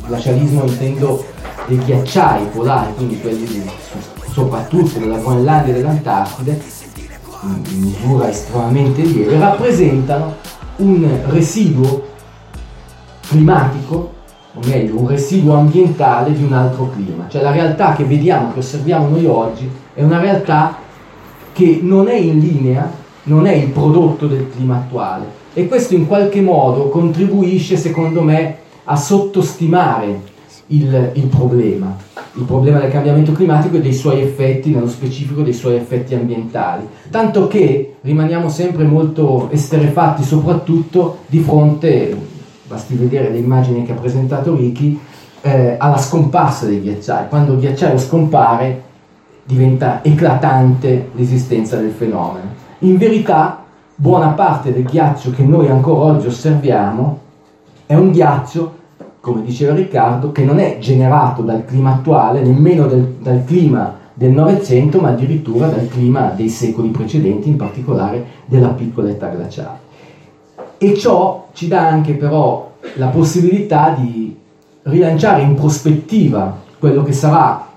glacialismo 0.06 0.64
intendo 0.64 1.24
dei 1.66 1.78
ghiacciai 1.78 2.46
polari, 2.46 2.94
quindi 2.94 3.20
quelli 3.20 3.44
di 3.44 3.62
soprattutto 4.32 4.98
della 4.98 5.18
Groenlandia 5.18 5.74
e 5.74 5.76
dell'Antartide, 5.76 6.60
in 7.42 7.80
misura 7.80 8.30
estremamente 8.30 9.02
lieve, 9.02 9.38
rappresentano 9.38 10.36
un 10.82 11.08
residuo 11.28 12.02
climatico, 13.28 14.12
o 14.54 14.60
meglio, 14.66 14.98
un 14.98 15.08
residuo 15.08 15.54
ambientale 15.54 16.32
di 16.32 16.42
un 16.42 16.52
altro 16.52 16.90
clima. 16.90 17.26
Cioè 17.28 17.42
la 17.42 17.52
realtà 17.52 17.94
che 17.94 18.04
vediamo, 18.04 18.52
che 18.52 18.58
osserviamo 18.58 19.08
noi 19.08 19.24
oggi, 19.24 19.70
è 19.94 20.02
una 20.02 20.20
realtà 20.20 20.76
che 21.52 21.80
non 21.82 22.08
è 22.08 22.14
in 22.14 22.38
linea, 22.40 22.90
non 23.24 23.46
è 23.46 23.54
il 23.54 23.68
prodotto 23.68 24.26
del 24.26 24.50
clima 24.50 24.76
attuale. 24.76 25.40
E 25.54 25.68
questo 25.68 25.94
in 25.94 26.06
qualche 26.06 26.40
modo 26.40 26.88
contribuisce, 26.88 27.76
secondo 27.76 28.22
me, 28.22 28.56
a 28.84 28.96
sottostimare 28.96 30.20
il, 30.68 31.12
il 31.14 31.26
problema 31.26 31.96
il 32.34 32.44
problema 32.44 32.78
del 32.78 32.90
cambiamento 32.90 33.32
climatico 33.32 33.76
e 33.76 33.80
dei 33.80 33.92
suoi 33.92 34.22
effetti, 34.22 34.70
nello 34.70 34.88
specifico 34.88 35.42
dei 35.42 35.52
suoi 35.52 35.76
effetti 35.76 36.14
ambientali. 36.14 36.86
Tanto 37.10 37.46
che 37.46 37.96
rimaniamo 38.00 38.48
sempre 38.48 38.84
molto 38.84 39.50
esterefatti, 39.50 40.22
soprattutto 40.22 41.18
di 41.26 41.40
fronte, 41.40 42.16
basti 42.66 42.94
vedere 42.94 43.30
le 43.30 43.38
immagini 43.38 43.84
che 43.84 43.92
ha 43.92 43.96
presentato 43.96 44.56
Ricky, 44.56 44.98
eh, 45.42 45.76
alla 45.78 45.98
scomparsa 45.98 46.66
dei 46.66 46.80
ghiacciai. 46.80 47.28
Quando 47.28 47.52
il 47.52 47.58
ghiacciaio 47.58 47.98
scompare 47.98 48.82
diventa 49.44 50.02
eclatante 50.02 51.10
l'esistenza 51.14 51.76
del 51.76 51.90
fenomeno. 51.90 52.60
In 52.80 52.96
verità, 52.96 53.64
buona 53.94 54.28
parte 54.28 54.72
del 54.72 54.84
ghiaccio 54.84 55.30
che 55.30 55.42
noi 55.42 55.68
ancora 55.68 56.12
oggi 56.12 56.28
osserviamo 56.28 57.20
è 57.86 57.94
un 57.94 58.10
ghiaccio 58.10 58.80
come 59.22 59.42
diceva 59.42 59.72
Riccardo, 59.72 60.32
che 60.32 60.42
non 60.42 60.58
è 60.58 60.78
generato 60.80 61.42
dal 61.42 61.64
clima 61.64 61.92
attuale, 61.92 62.42
nemmeno 62.42 62.88
del, 62.88 63.18
dal 63.20 63.44
clima 63.44 63.94
del 64.12 64.32
Novecento, 64.32 65.00
ma 65.00 65.10
addirittura 65.10 65.68
dal 65.68 65.86
clima 65.86 66.32
dei 66.34 66.48
secoli 66.48 66.88
precedenti, 66.88 67.48
in 67.48 67.56
particolare 67.56 68.24
della 68.46 68.70
piccola 68.70 69.10
età 69.10 69.28
glaciale. 69.28 69.78
E 70.76 70.96
ciò 70.96 71.46
ci 71.52 71.68
dà 71.68 71.86
anche 71.86 72.14
però 72.14 72.72
la 72.96 73.06
possibilità 73.06 73.94
di 73.96 74.36
rilanciare 74.82 75.42
in 75.42 75.54
prospettiva 75.54 76.58
quello 76.80 77.04
che 77.04 77.12
sarà 77.12 77.68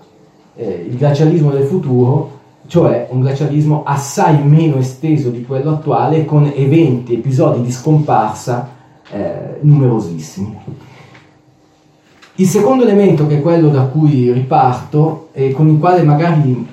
eh, 0.56 0.88
il 0.90 0.98
glacialismo 0.98 1.52
del 1.52 1.66
futuro, 1.66 2.40
cioè 2.66 3.08
un 3.12 3.20
glacialismo 3.20 3.84
assai 3.86 4.42
meno 4.42 4.78
esteso 4.78 5.30
di 5.30 5.46
quello 5.46 5.74
attuale 5.74 6.26
con 6.26 6.52
eventi, 6.56 7.14
episodi 7.14 7.62
di 7.62 7.72
scomparsa 7.72 8.68
eh, 9.12 9.60
numerosissimi. 9.62 10.94
Il 12.38 12.48
secondo 12.48 12.84
elemento, 12.84 13.28
che 13.28 13.38
è 13.38 13.42
quello 13.42 13.70
da 13.70 13.84
cui 13.84 14.30
riparto 14.34 15.30
e 15.32 15.54
con 15.54 15.70
il 15.70 15.80
quale 15.80 16.04
magari 16.04 16.68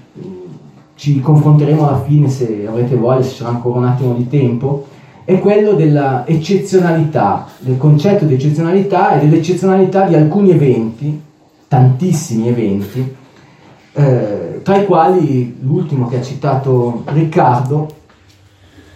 ci 0.96 1.20
confronteremo 1.20 1.86
alla 1.86 2.02
fine 2.02 2.28
se 2.28 2.66
avrete 2.66 2.96
voglia, 2.96 3.22
se 3.22 3.36
c'è 3.36 3.44
ancora 3.44 3.78
un 3.78 3.84
attimo 3.84 4.12
di 4.14 4.28
tempo, 4.28 4.86
è 5.24 5.38
quello 5.38 5.74
dell'eccezionalità, 5.74 7.46
del 7.58 7.78
concetto 7.78 8.24
di 8.24 8.34
eccezionalità 8.34 9.14
e 9.14 9.20
dell'eccezionalità 9.20 10.04
di 10.06 10.16
alcuni 10.16 10.50
eventi, 10.50 11.20
tantissimi 11.68 12.48
eventi, 12.48 13.14
eh, 13.92 14.60
tra 14.64 14.78
i 14.78 14.84
quali 14.84 15.58
l'ultimo 15.60 16.08
che 16.08 16.18
ha 16.18 16.22
citato 16.22 17.04
Riccardo, 17.06 17.88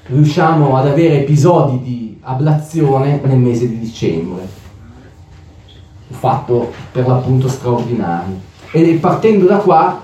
riusciamo 0.07 0.77
ad 0.77 0.89
avere 0.89 1.21
episodi 1.21 1.81
di 1.81 2.19
ablazione 2.23 3.21
nel 3.23 3.39
mese 3.39 3.69
di 3.69 3.79
dicembre, 3.79 4.65
fatto 6.19 6.73
per 6.93 7.07
l'appunto 7.07 7.49
straordinario. 7.49 8.41
E 8.71 8.99
partendo 9.01 9.47
da 9.47 9.57
qua 9.59 10.01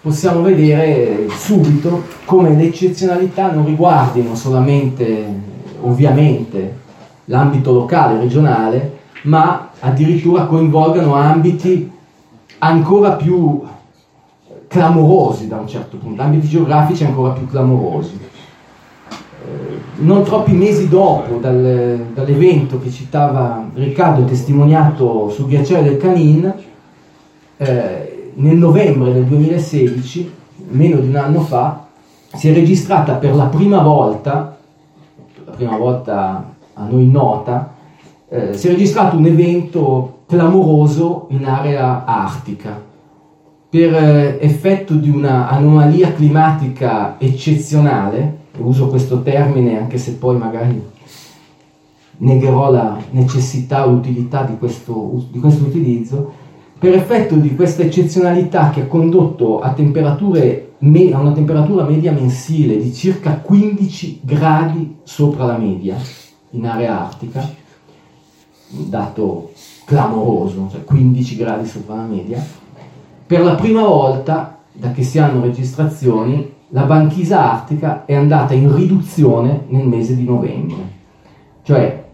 possiamo 0.00 0.42
vedere 0.42 1.28
subito 1.36 2.04
come 2.24 2.54
le 2.54 2.64
eccezionalità 2.64 3.50
non 3.50 3.64
riguardino 3.64 4.34
solamente, 4.36 5.26
ovviamente, 5.82 6.76
l'ambito 7.24 7.72
locale, 7.72 8.20
regionale, 8.20 8.98
ma 9.22 9.70
addirittura 9.80 10.46
coinvolgano 10.46 11.14
ambiti 11.14 11.90
ancora 12.58 13.12
più 13.12 13.62
clamorosi 14.68 15.48
da 15.48 15.56
un 15.56 15.66
certo 15.66 15.96
punto, 15.96 16.22
ambiti 16.22 16.48
geografici 16.48 17.04
ancora 17.04 17.32
più 17.32 17.46
clamorosi. 17.48 18.18
Non 19.98 20.24
troppi 20.24 20.52
mesi 20.52 20.88
dopo 20.88 21.36
dal, 21.36 22.08
dall'evento 22.12 22.78
che 22.78 22.90
citava 22.90 23.66
Riccardo, 23.74 24.24
testimoniato 24.24 25.30
sul 25.30 25.46
ghiacciaio 25.46 25.82
del 25.82 25.96
Canin, 25.96 26.54
eh, 27.56 28.32
nel 28.34 28.56
novembre 28.56 29.12
del 29.12 29.24
2016, 29.24 30.32
meno 30.68 30.98
di 30.98 31.08
un 31.08 31.16
anno 31.16 31.40
fa, 31.40 31.86
si 32.34 32.48
è 32.48 32.52
registrata 32.52 33.14
per 33.14 33.34
la 33.34 33.46
prima 33.46 33.80
volta, 33.80 34.58
la 35.44 35.52
prima 35.52 35.76
volta 35.76 36.54
a 36.74 36.84
noi 36.84 37.06
nota, 37.08 37.72
eh, 38.28 38.52
si 38.52 38.68
è 38.68 38.70
registrato 38.72 39.16
un 39.16 39.24
evento 39.24 40.18
clamoroso 40.26 41.26
in 41.30 41.46
area 41.46 42.04
artica 42.04 42.82
per 43.68 43.94
eh, 43.94 44.38
effetto 44.40 44.94
di 44.94 45.08
una 45.08 45.48
anomalia 45.48 46.12
climatica 46.12 47.16
eccezionale, 47.18 48.44
uso 48.58 48.88
questo 48.88 49.22
termine 49.22 49.78
anche 49.78 49.98
se 49.98 50.14
poi 50.14 50.36
magari 50.36 50.82
negherò 52.18 52.70
la 52.70 52.98
necessità 53.10 53.86
o 53.86 53.90
l'utilità 53.90 54.42
di 54.44 54.56
questo, 54.56 55.24
di 55.30 55.38
questo 55.38 55.64
utilizzo, 55.64 56.32
per 56.78 56.94
effetto 56.94 57.34
di 57.36 57.54
questa 57.54 57.82
eccezionalità 57.82 58.70
che 58.70 58.82
ha 58.82 58.86
condotto 58.86 59.60
a, 59.60 59.74
a 59.74 61.18
una 61.18 61.32
temperatura 61.32 61.84
media 61.84 62.12
mensile 62.12 62.78
di 62.78 62.92
circa 62.92 63.38
15 63.38 64.20
gradi 64.22 64.96
sopra 65.02 65.44
la 65.46 65.56
media 65.56 65.96
in 66.50 66.66
area 66.66 67.00
artica, 67.00 67.48
dato 68.68 69.52
clamoroso, 69.84 70.68
cioè 70.70 70.84
15 70.84 71.36
gradi 71.36 71.66
sopra 71.66 71.96
la 71.96 72.02
media, 72.02 72.44
per 73.26 73.42
la 73.42 73.54
prima 73.54 73.82
volta, 73.82 74.58
da 74.72 74.92
che 74.92 75.02
si 75.02 75.18
hanno 75.18 75.42
registrazioni, 75.42 76.54
la 76.70 76.82
banchisa 76.82 77.52
artica 77.52 78.04
è 78.04 78.14
andata 78.14 78.54
in 78.54 78.74
riduzione 78.74 79.64
nel 79.68 79.86
mese 79.86 80.16
di 80.16 80.24
novembre. 80.24 80.94
Cioè, 81.62 82.04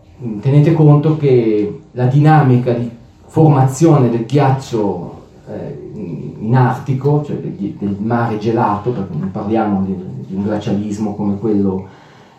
tenete 0.40 0.72
conto 0.74 1.16
che 1.16 1.80
la 1.92 2.06
dinamica 2.06 2.72
di 2.72 2.90
formazione 3.26 4.10
del 4.10 4.26
ghiaccio 4.26 5.20
eh, 5.48 5.90
in 6.38 6.54
Artico, 6.54 7.22
cioè 7.24 7.36
del, 7.36 7.54
del, 7.78 7.96
mare 7.98 8.38
gelato, 8.38 8.90
perché 8.90 9.16
non 9.16 9.30
parliamo 9.30 9.82
di, 9.82 9.96
di 10.26 10.34
un 10.34 10.42
glacialismo 10.42 11.14
come 11.14 11.38
quello 11.38 11.86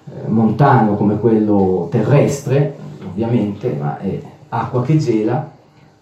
eh, 0.05 0.29
montano, 0.29 0.95
come 0.95 1.19
quello 1.19 1.87
terrestre, 1.89 2.75
ovviamente, 3.07 3.75
ma 3.79 3.97
è 3.97 4.21
acqua 4.49 4.83
che 4.83 4.97
gela, 4.97 5.51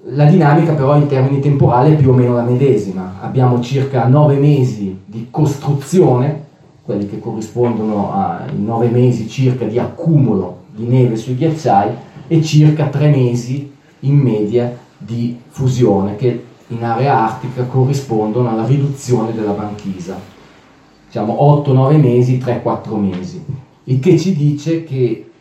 la 0.03 0.25
dinamica 0.25 0.73
però 0.73 0.97
in 0.97 1.07
termini 1.07 1.39
temporali 1.39 1.93
è 1.93 1.95
più 1.95 2.09
o 2.09 2.13
meno 2.13 2.33
la 2.33 2.41
medesima. 2.41 3.17
Abbiamo 3.21 3.61
circa 3.61 4.07
nove 4.07 4.35
mesi 4.37 4.99
di 5.05 5.27
costruzione, 5.29 6.45
quelli 6.83 7.07
che 7.07 7.19
corrispondono 7.19 8.13
ai 8.13 8.59
nove 8.59 8.89
mesi 8.89 9.27
circa 9.27 9.65
di 9.65 9.77
accumulo 9.77 10.59
di 10.73 10.85
neve 10.85 11.15
sui 11.15 11.35
ghiacciai, 11.35 11.89
e 12.27 12.41
circa 12.41 12.87
tre 12.87 13.09
mesi 13.09 13.71
in 14.01 14.15
media 14.15 14.75
di 14.97 15.37
fusione, 15.49 16.15
che 16.15 16.45
in 16.67 16.83
area 16.83 17.25
artica 17.25 17.63
corrispondono 17.63 18.49
alla 18.49 18.65
riduzione 18.65 19.33
della 19.33 19.51
banchisa. 19.51 20.17
Diciamo 21.07 21.33
8-9 21.65 21.99
mesi, 21.99 22.37
3-4 22.37 22.95
mesi. 22.95 23.43
Il 23.83 23.99
che 23.99 24.17
ci 24.17 24.33
dice 24.33 24.85
che, 24.85 25.31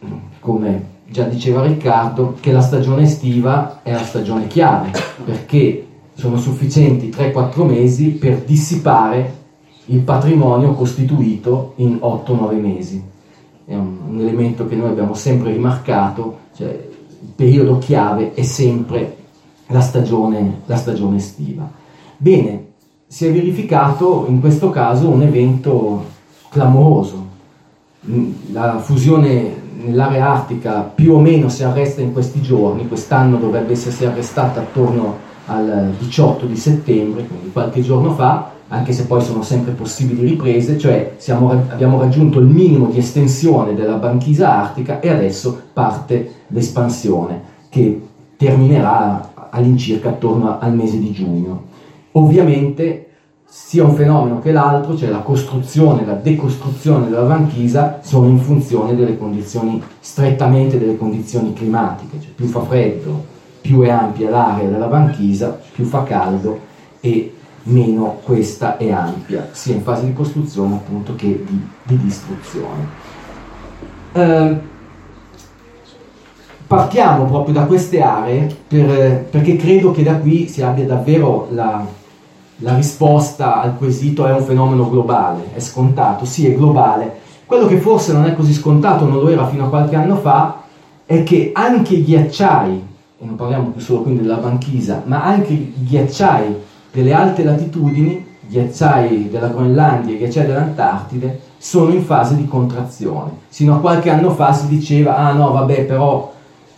come 0.41 0.90
già 1.11 1.25
diceva 1.25 1.67
Riccardo, 1.67 2.37
che 2.41 2.53
la 2.53 2.61
stagione 2.61 3.03
estiva 3.03 3.81
è 3.83 3.93
la 3.93 4.05
stagione 4.05 4.47
chiave, 4.47 4.93
perché 5.25 5.87
sono 6.15 6.39
sufficienti 6.39 7.09
3-4 7.09 7.67
mesi 7.67 8.11
per 8.11 8.43
dissipare 8.43 9.39
il 9.87 10.01
patrimonio 10.01 10.75
costituito 10.75 11.73
in 11.77 11.99
8-9 12.01 12.61
mesi. 12.61 13.03
È 13.65 13.75
un, 13.75 13.97
un, 14.09 14.21
elemento 14.21 14.67
che 14.67 14.77
noi 14.77 14.89
abbiamo 14.89 15.15
sempre 15.15 15.53
rimarcato, 15.53 16.39
cioè 16.55 16.69
il 16.69 17.33
periodo 17.35 17.79
chiave 17.79 18.33
è 18.35 18.43
sempre 18.43 19.17
la 19.67 19.81
stagione, 19.81 20.63
la 20.67 20.77
stagione 20.77 21.17
estiva. 21.17 21.69
Bene, 22.17 22.67
si 23.07 23.27
è 23.27 23.33
verificato 23.33 24.27
in 24.29 24.41
questo 24.41 24.71
caso 24.71 25.09
un 25.09 25.23
evento 25.23 26.05
clamoroso. 26.51 27.27
La 28.53 28.79
fusione 28.79 29.60
nell'area 29.83 30.31
artica 30.31 30.81
più 30.83 31.15
o 31.15 31.21
meno 31.21 31.49
si 31.49 31.63
arresta 31.63 32.01
in 32.01 32.13
questi 32.13 32.41
giorni, 32.41 32.89
quest'anno 32.89 33.37
dovrebbe 33.37 33.73
essersi 33.73 34.05
arrestata 34.05 34.61
attorno 34.61 35.29
al 35.47 35.95
18 35.99 36.47
di 36.47 36.57
settembre, 36.57 37.27
quindi 37.27 37.51
qualche 37.51 37.83
giorno 37.83 38.13
fa, 38.13 38.51
anche 38.69 38.93
se 38.93 39.07
poi 39.07 39.21
sono 39.21 39.43
sempre 39.43 39.73
possibili 39.73 40.29
riprese, 40.29 40.79
cioè 40.79 41.15
siamo, 41.17 41.51
abbiamo 41.51 41.99
raggiunto 41.99 42.39
il 42.39 42.47
minimo 42.47 42.87
di 42.87 42.99
estensione 42.99 43.75
della 43.75 43.97
banchisa 43.97 44.55
artica 44.55 45.01
e 45.01 45.09
adesso 45.09 45.61
parte 45.73 46.31
l'espansione 46.49 47.43
che 47.69 48.01
terminerà 48.37 49.49
all'incirca 49.51 50.11
attorno 50.11 50.59
al 50.61 50.75
mese 50.75 50.99
di 50.99 51.11
giugno. 51.11 51.65
Ovviamente 52.13 53.10
sia 53.53 53.83
un 53.83 53.97
fenomeno 53.97 54.39
che 54.39 54.53
l'altro, 54.53 54.97
cioè 54.97 55.09
la 55.09 55.19
costruzione 55.19 56.03
e 56.03 56.07
la 56.07 56.15
decostruzione 56.15 57.09
della 57.09 57.25
banchisa, 57.25 57.99
sono 58.01 58.29
in 58.29 58.39
funzione 58.39 58.95
delle 58.95 59.19
condizioni, 59.19 59.83
strettamente 59.99 60.79
delle 60.79 60.97
condizioni 60.97 61.53
climatiche, 61.53 62.21
cioè 62.21 62.31
più 62.31 62.47
fa 62.47 62.61
freddo, 62.61 63.25
più 63.61 63.81
è 63.81 63.91
ampia 63.91 64.31
l'area 64.31 64.69
della 64.69 64.87
banchisa, 64.87 65.59
più 65.73 65.85
fa 65.85 66.05
caldo 66.05 66.61
e 67.01 67.35
meno 67.65 68.21
questa 68.23 68.77
è 68.77 68.93
ampia, 68.93 69.49
sia 69.51 69.75
in 69.75 69.83
fase 69.83 70.07
di 70.07 70.13
costruzione 70.13 70.77
appunto 70.77 71.17
che 71.17 71.45
di, 71.45 71.61
di 71.83 71.99
distruzione. 71.99 72.87
Eh, 74.13 74.59
partiamo 76.69 77.25
proprio 77.25 77.53
da 77.53 77.65
queste 77.65 78.01
aree 78.01 78.47
per, 78.69 79.25
perché 79.25 79.57
credo 79.57 79.91
che 79.91 80.05
da 80.05 80.15
qui 80.15 80.47
si 80.47 80.63
abbia 80.63 80.87
davvero 80.87 81.49
la, 81.51 81.85
la 82.61 82.75
risposta 82.75 83.61
al 83.61 83.77
quesito 83.77 84.27
è 84.27 84.33
un 84.33 84.43
fenomeno 84.43 84.89
globale, 84.89 85.53
è 85.55 85.61
scontato, 85.61 86.25
sì 86.25 86.47
è 86.47 86.55
globale. 86.55 87.19
Quello 87.47 87.67
che 87.67 87.79
forse 87.79 88.13
non 88.13 88.25
è 88.27 88.35
così 88.35 88.53
scontato, 88.53 89.07
non 89.07 89.19
lo 89.19 89.29
era 89.29 89.47
fino 89.47 89.67
a 89.67 89.69
qualche 89.69 89.97
anno 89.97 90.17
fa, 90.17 90.63
è 91.05 91.23
che 91.25 91.51
anche 91.55 91.95
i 91.95 92.05
ghiacciai, 92.05 92.87
e 93.19 93.25
non 93.25 93.35
parliamo 93.35 93.71
più 93.71 93.81
solo 93.81 94.03
quindi 94.03 94.23
della 94.23 94.37
banchisa, 94.37 95.03
ma 95.07 95.25
anche 95.25 95.53
i 95.53 95.75
ghiacciai 95.77 96.55
delle 96.93 97.13
alte 97.13 97.43
latitudini, 97.43 98.27
ghiacciai 98.47 99.29
della 99.31 99.49
Groenlandia 99.49 100.15
e 100.15 100.19
ghiacciai 100.19 100.47
dell'Antartide, 100.47 101.41
sono 101.59 101.93
in 101.93 102.03
fase 102.03 102.37
di 102.37 102.47
contrazione. 102.47 103.33
Sino 103.49 103.75
a 103.75 103.79
qualche 103.79 104.11
anno 104.11 104.31
fa 104.31 104.53
si 104.53 104.69
diceva, 104.69 105.17
ah 105.17 105.33
no, 105.33 105.53
vabbè, 105.53 105.85
però 105.85 106.33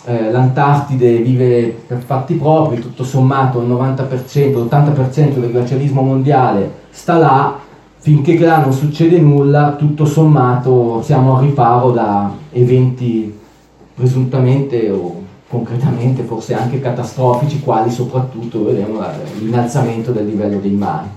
eh, 0.04 0.30
l'Antartide 0.30 1.18
vive 1.18 1.74
per 1.86 1.98
fatti 1.98 2.34
propri, 2.34 2.80
tutto 2.80 3.04
sommato 3.04 3.60
il 3.60 3.68
90%, 3.68 4.52
l'80% 4.52 5.38
del 5.38 5.52
glacialismo 5.52 6.02
mondiale 6.02 6.80
sta 6.90 7.16
là, 7.18 7.58
finché 7.98 8.38
là 8.38 8.58
non 8.58 8.72
succede 8.72 9.18
nulla, 9.18 9.76
tutto 9.78 10.04
sommato 10.04 11.02
siamo 11.02 11.36
al 11.36 11.44
riparo 11.44 11.92
da 11.92 12.32
eventi 12.50 13.38
presuntamente 13.94 14.90
o 14.90 15.20
concretamente 15.48 16.22
forse 16.22 16.54
anche 16.54 16.80
catastrofici, 16.80 17.60
quali 17.60 17.90
soprattutto 17.90 18.64
vedremo 18.64 19.00
l'innalzamento 19.38 20.10
del 20.10 20.26
livello 20.26 20.58
dei 20.58 20.72
mari. 20.72 21.08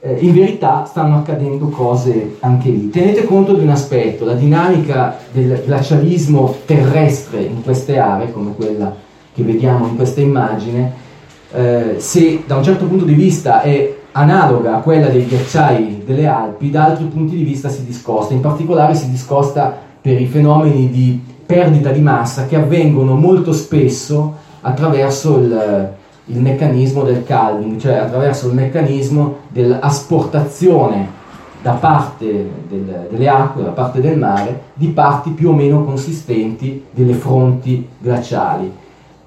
Eh, 0.00 0.16
in 0.20 0.32
verità 0.32 0.84
stanno 0.84 1.16
accadendo 1.16 1.68
cose 1.68 2.36
anche 2.40 2.70
lì. 2.70 2.90
Tenete 2.90 3.24
conto 3.24 3.54
di 3.54 3.62
un 3.62 3.68
aspetto, 3.68 4.24
la 4.24 4.34
dinamica 4.34 5.18
del 5.30 5.62
glacialismo 5.64 6.56
terrestre 6.64 7.42
in 7.42 7.62
queste 7.62 7.98
aree, 7.98 8.32
come 8.32 8.54
quella 8.54 8.94
che 9.32 9.42
vediamo 9.42 9.86
in 9.86 9.96
questa 9.96 10.20
immagine, 10.20 11.08
eh, 11.52 11.94
se 11.98 12.42
da 12.46 12.56
un 12.56 12.64
certo 12.64 12.86
punto 12.86 13.04
di 13.04 13.14
vista 13.14 13.60
è 13.60 13.96
analoga 14.12 14.76
a 14.76 14.80
quella 14.80 15.08
dei 15.08 15.26
ghiacciai 15.26 16.02
delle 16.04 16.26
Alpi, 16.26 16.70
da 16.70 16.86
altri 16.86 17.04
punti 17.04 17.36
di 17.36 17.44
vista 17.44 17.68
si 17.68 17.84
discosta, 17.84 18.34
in 18.34 18.40
particolare 18.40 18.94
si 18.94 19.08
discosta 19.10 19.76
per 20.00 20.20
i 20.20 20.26
fenomeni 20.26 20.90
di 20.90 21.20
perdita 21.44 21.90
di 21.90 22.00
massa 22.00 22.46
che 22.46 22.56
avvengono 22.56 23.14
molto 23.14 23.52
spesso 23.52 24.34
attraverso 24.62 25.38
il, 25.38 25.90
il 26.30 26.40
meccanismo 26.40 27.02
del 27.02 27.24
calving, 27.24 27.78
cioè 27.78 27.94
attraverso 27.94 28.48
il 28.48 28.54
meccanismo 28.54 29.38
dell'asportazione 29.48 31.18
da 31.62 31.72
parte 31.72 32.50
del, 32.68 33.08
delle 33.10 33.28
acque, 33.28 33.64
da 33.64 33.70
parte 33.70 34.00
del 34.00 34.16
mare, 34.16 34.62
di 34.74 34.88
parti 34.88 35.30
più 35.30 35.50
o 35.50 35.52
meno 35.52 35.84
consistenti 35.84 36.84
delle 36.90 37.14
fronti 37.14 37.86
glaciali. 37.98 38.72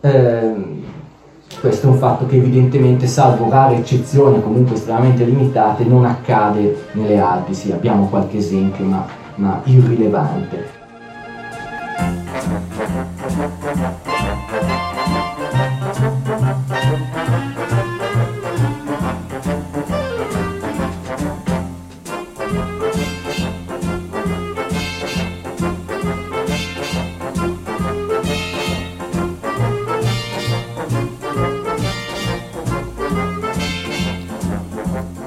Eh, 0.01 0.53
questo 1.59 1.87
è 1.87 1.89
un 1.89 1.97
fatto 1.97 2.25
che 2.25 2.37
evidentemente, 2.37 3.05
salvo 3.05 3.49
rare 3.49 3.75
eccezioni, 3.75 4.41
comunque 4.41 4.75
estremamente 4.75 5.23
limitate, 5.23 5.83
non 5.83 6.05
accade 6.05 6.87
nelle 6.93 7.19
Alpi. 7.19 7.53
Sì, 7.53 7.71
abbiamo 7.71 8.07
qualche 8.07 8.37
esempio, 8.37 8.83
ma, 8.85 9.05
ma 9.35 9.61
irrilevante. 9.65 10.81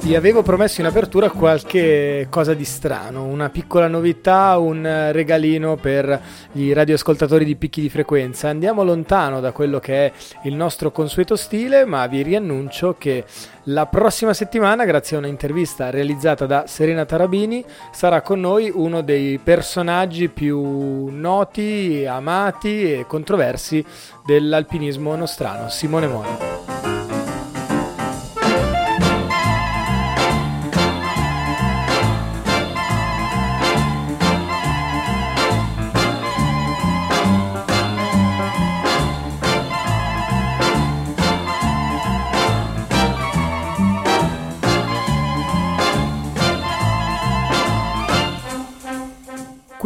Vi 0.07 0.15
avevo 0.15 0.43
promesso 0.43 0.81
in 0.81 0.87
apertura 0.87 1.31
qualche 1.31 2.29
cosa 2.31 2.55
di 2.55 2.65
strano, 2.65 3.25
una 3.25 3.51
piccola 3.51 3.89
novità, 3.89 4.57
un 4.57 5.11
regalino 5.11 5.75
per 5.75 6.23
gli 6.53 6.73
radioascoltatori 6.73 7.45
di 7.45 7.57
picchi 7.57 7.81
di 7.81 7.89
frequenza. 7.89 8.49
Andiamo 8.49 8.85
lontano 8.85 9.41
da 9.41 9.51
quello 9.51 9.81
che 9.81 10.07
è 10.07 10.13
il 10.45 10.55
nostro 10.55 10.93
consueto 10.93 11.35
stile, 11.35 11.85
ma 11.85 12.07
vi 12.07 12.23
riannuncio 12.23 12.95
che 12.97 13.25
la 13.65 13.87
prossima 13.87 14.33
settimana, 14.33 14.85
grazie 14.85 15.17
a 15.17 15.19
un'intervista 15.19 15.91
realizzata 15.91 16.47
da 16.47 16.69
Serena 16.69 17.05
Tarabini, 17.05 17.65
sarà 17.91 18.21
con 18.21 18.39
noi 18.39 18.71
uno 18.73 19.03
dei 19.03 19.39
personaggi 19.39 20.29
più 20.29 21.09
noti, 21.09 22.07
amati 22.09 22.93
e 22.93 23.07
controversi 23.09 23.85
dell'alpinismo 24.25 25.17
nostrano, 25.17 25.69
Simone 25.69 26.07
Moni. 26.07 26.57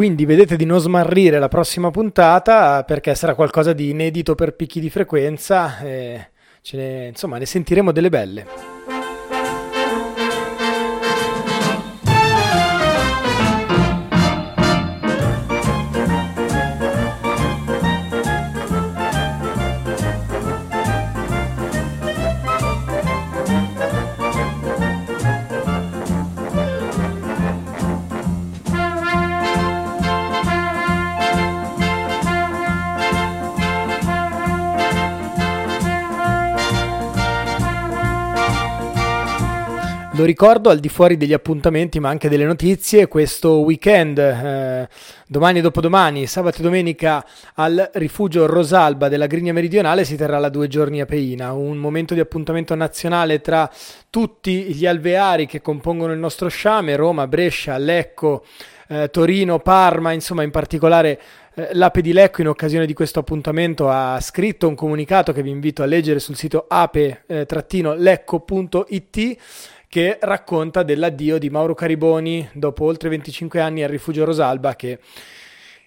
Quindi 0.01 0.25
vedete 0.25 0.55
di 0.55 0.65
non 0.65 0.79
smarrire 0.79 1.37
la 1.37 1.47
prossima 1.47 1.91
puntata 1.91 2.83
perché 2.83 3.13
sarà 3.13 3.35
qualcosa 3.35 3.71
di 3.71 3.91
inedito 3.91 4.33
per 4.33 4.55
picchi 4.55 4.79
di 4.79 4.89
frequenza 4.89 5.77
e 5.81 6.29
ne, 6.71 7.05
insomma 7.09 7.37
ne 7.37 7.45
sentiremo 7.45 7.91
delle 7.91 8.09
belle. 8.09 8.47
Lo 40.21 40.27
ricordo 40.27 40.69
al 40.69 40.77
di 40.77 40.87
fuori 40.87 41.17
degli 41.17 41.33
appuntamenti 41.33 41.99
ma 41.99 42.09
anche 42.09 42.29
delle 42.29 42.45
notizie, 42.45 43.07
questo 43.07 43.61
weekend, 43.61 44.19
eh, 44.19 44.87
domani 45.25 45.57
e 45.57 45.61
dopodomani, 45.63 46.27
sabato 46.27 46.59
e 46.59 46.61
domenica 46.61 47.25
al 47.55 47.89
rifugio 47.93 48.45
Rosalba 48.45 49.09
della 49.09 49.25
Grigna 49.25 49.51
Meridionale 49.51 50.05
si 50.05 50.15
terrà 50.15 50.37
la 50.37 50.49
due 50.49 50.67
giorni 50.67 51.01
a 51.01 51.07
Peina, 51.07 51.53
un 51.53 51.77
momento 51.77 52.13
di 52.13 52.19
appuntamento 52.19 52.75
nazionale 52.75 53.41
tra 53.41 53.67
tutti 54.11 54.65
gli 54.65 54.85
alveari 54.85 55.47
che 55.47 55.59
compongono 55.59 56.13
il 56.13 56.19
nostro 56.19 56.49
sciame, 56.49 56.95
Roma, 56.95 57.25
Brescia, 57.25 57.79
Lecco, 57.79 58.45
eh, 58.89 59.09
Torino, 59.09 59.57
Parma, 59.57 60.11
insomma 60.11 60.43
in 60.43 60.51
particolare 60.51 61.19
eh, 61.55 61.69
l'Ape 61.73 62.01
di 62.01 62.13
Lecco 62.13 62.41
in 62.41 62.47
occasione 62.47 62.85
di 62.85 62.93
questo 62.93 63.17
appuntamento 63.17 63.89
ha 63.89 64.19
scritto 64.21 64.67
un 64.67 64.75
comunicato 64.75 65.33
che 65.33 65.41
vi 65.41 65.49
invito 65.49 65.81
a 65.81 65.87
leggere 65.87 66.19
sul 66.19 66.35
sito 66.35 66.65
ape-lecco.it 66.67 67.29
che 69.91 70.19
racconta 70.21 70.83
dell'addio 70.83 71.37
di 71.37 71.49
Mauro 71.49 71.73
Cariboni 71.73 72.47
dopo 72.53 72.85
oltre 72.85 73.09
25 73.09 73.59
anni 73.59 73.83
al 73.83 73.89
rifugio 73.89 74.23
Rosalba 74.23 74.77
che 74.77 74.99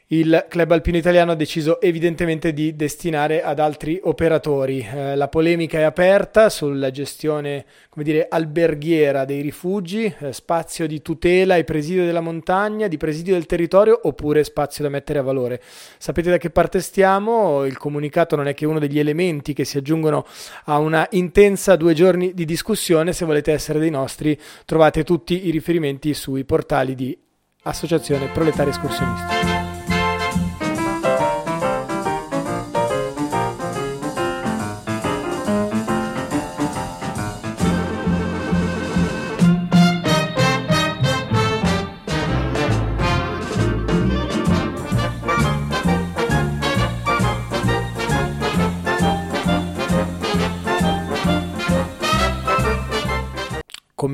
il 0.08 0.44
club 0.50 0.70
alpino 0.70 0.98
italiano 0.98 1.32
ha 1.32 1.34
deciso 1.34 1.80
evidentemente 1.80 2.52
di 2.52 2.76
destinare 2.76 3.42
ad 3.42 3.58
altri 3.58 3.98
operatori. 4.02 4.80
Eh, 4.80 5.16
la 5.16 5.28
polemica 5.28 5.78
è 5.78 5.82
aperta 5.82 6.50
sulla 6.50 6.90
gestione, 6.90 7.64
come 7.88 8.04
dire, 8.04 8.26
alberghiera 8.28 9.24
dei 9.24 9.40
rifugi, 9.40 10.14
eh, 10.18 10.32
spazio 10.34 10.86
di 10.86 11.00
tutela 11.00 11.56
e 11.56 11.64
presidio 11.64 12.04
della 12.04 12.20
montagna, 12.20 12.86
di 12.86 12.98
presidio 12.98 13.32
del 13.32 13.46
territorio 13.46 13.98
oppure 14.02 14.44
spazio 14.44 14.84
da 14.84 14.90
mettere 14.90 15.20
a 15.20 15.22
valore. 15.22 15.62
Sapete 15.96 16.28
da 16.28 16.36
che 16.36 16.50
parte 16.50 16.80
stiamo? 16.80 17.64
Il 17.64 17.78
comunicato 17.78 18.36
non 18.36 18.46
è 18.46 18.52
che 18.52 18.66
uno 18.66 18.78
degli 18.78 18.98
elementi 18.98 19.54
che 19.54 19.64
si 19.64 19.78
aggiungono 19.78 20.26
a 20.64 20.78
una 20.78 21.06
intensa 21.12 21.76
due 21.76 21.94
giorni 21.94 22.34
di 22.34 22.44
discussione. 22.44 23.14
Se 23.14 23.24
volete 23.24 23.52
essere 23.52 23.78
dei 23.78 23.90
nostri, 23.90 24.38
trovate 24.66 25.02
tutti 25.02 25.46
i 25.46 25.50
riferimenti 25.50 26.12
sui 26.12 26.44
portali 26.44 26.94
di 26.94 27.16
Associazione 27.62 28.26
Proletaria 28.26 28.70
Escursionisti. 28.70 29.73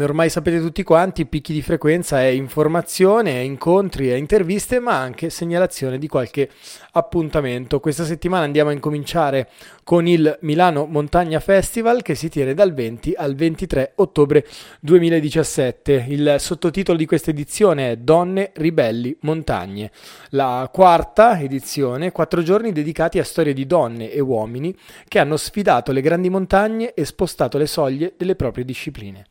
Come 0.01 0.13
ormai 0.13 0.31
sapete 0.31 0.61
tutti 0.61 0.83
quanti, 0.83 1.27
picchi 1.27 1.53
di 1.53 1.61
frequenza 1.61 2.23
è 2.23 2.27
informazione, 2.27 3.33
è 3.33 3.41
incontri, 3.41 4.09
è 4.09 4.15
interviste, 4.15 4.81
ma 4.81 4.99
anche 4.99 5.29
segnalazione 5.29 5.99
di 5.99 6.09
qualche 6.09 6.49
appuntamento. 6.93 7.81
Questa 7.81 8.05
settimana 8.05 8.45
andiamo 8.45 8.71
a 8.71 8.73
incominciare 8.73 9.51
con 9.85 10.07
il 10.07 10.39
Milano 10.41 10.87
Montagna 10.87 11.39
Festival 11.39 12.01
che 12.01 12.15
si 12.15 12.31
tiene 12.31 12.55
dal 12.55 12.73
20 12.73 13.13
al 13.15 13.35
23 13.35 13.93
ottobre 13.97 14.47
2017. 14.81 16.07
Il 16.09 16.37
sottotitolo 16.39 16.97
di 16.97 17.05
questa 17.05 17.29
edizione 17.29 17.91
è 17.91 17.97
Donne, 17.97 18.53
ribelli, 18.55 19.15
montagne. 19.21 19.91
La 20.31 20.71
quarta 20.73 21.39
edizione, 21.39 22.11
quattro 22.11 22.43
giorni 22.43 22.73
dedicati 22.73 23.19
a 23.19 23.25
storie 23.25 23.53
di 23.53 23.67
donne 23.67 24.11
e 24.11 24.21
uomini 24.21 24.75
che 25.07 25.19
hanno 25.19 25.37
sfidato 25.37 25.93
le 25.93 26.01
grandi 26.01 26.31
montagne 26.31 26.95
e 26.95 27.05
spostato 27.05 27.59
le 27.59 27.67
soglie 27.67 28.15
delle 28.17 28.35
proprie 28.35 28.65
discipline. 28.65 29.27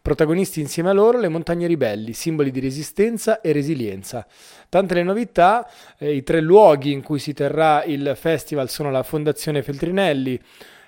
Protagonisti 0.00 0.60
insieme 0.60 0.90
a 0.90 0.92
loro 0.92 1.18
le 1.18 1.28
montagne 1.28 1.66
ribelli, 1.66 2.12
simboli 2.12 2.50
di 2.50 2.60
resistenza 2.60 3.40
e 3.40 3.52
resilienza. 3.52 4.26
Tante 4.68 4.94
le 4.94 5.02
novità, 5.02 5.68
eh, 5.98 6.14
i 6.14 6.22
tre 6.22 6.40
luoghi 6.40 6.92
in 6.92 7.02
cui 7.02 7.18
si 7.18 7.32
terrà 7.32 7.84
il 7.84 8.12
festival 8.16 8.68
sono 8.68 8.90
la 8.90 9.02
Fondazione 9.02 9.62
Feltrinelli, 9.62 10.40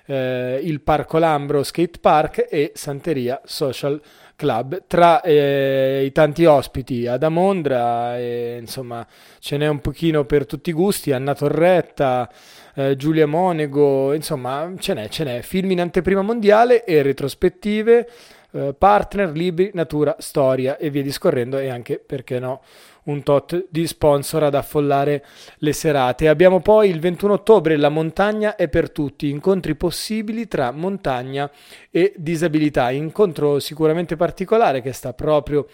eh, 0.07 0.59
il 0.63 0.81
Parco 0.81 1.17
Lambro 1.17 1.63
Skate 1.63 1.99
Park 1.99 2.47
e 2.49 2.71
Santeria 2.75 3.41
Social 3.43 4.01
Club. 4.35 4.83
Tra 4.87 5.21
eh, 5.21 6.03
i 6.05 6.11
tanti 6.11 6.45
ospiti 6.45 7.07
ad 7.07 7.23
Amondra, 7.23 8.17
e, 8.17 8.57
insomma, 8.59 9.05
ce 9.39 9.57
n'è 9.57 9.67
un 9.67 9.79
pochino 9.79 10.25
per 10.25 10.45
tutti 10.45 10.71
i 10.71 10.73
gusti. 10.73 11.11
Anna 11.11 11.33
Torretta, 11.33 12.29
eh, 12.75 12.95
Giulia 12.97 13.25
Monego, 13.25 14.13
insomma, 14.13 14.71
ce 14.77 14.93
n'è, 14.93 15.07
ce 15.07 15.23
n'è. 15.23 15.41
Film 15.41 15.71
in 15.71 15.81
anteprima 15.81 16.21
mondiale 16.21 16.83
e 16.83 17.01
retrospettive, 17.01 18.09
eh, 18.55 18.73
partner, 18.77 19.31
libri, 19.31 19.69
natura, 19.73 20.15
storia 20.19 20.77
e 20.77 20.89
via 20.89 21.03
discorrendo, 21.03 21.57
e 21.57 21.67
anche 21.67 22.01
perché 22.03 22.39
no 22.39 22.61
un 23.03 23.21
tot 23.21 23.67
di 23.69 23.85
sponsor 23.85 24.43
ad 24.43 24.55
affollare 24.55 25.25
le 25.57 25.73
serate. 25.73 26.27
Abbiamo 26.29 26.61
poi 26.61 26.89
il 26.89 26.99
21 26.99 27.33
ottobre 27.33 27.75
La 27.75 27.89
montagna 27.89 28.55
è 28.55 28.67
per 28.69 28.89
tutti, 28.91 29.29
incontri 29.29 29.75
possibili 29.75 30.47
tra 30.47 30.71
montagna 30.71 31.51
e 31.91 32.13
disabilità, 32.15 32.89
incontro 32.91 33.59
sicuramente 33.59 34.15
particolare 34.15 34.81
che 34.81 34.93
sta 34.93 35.13
proprio 35.13 35.67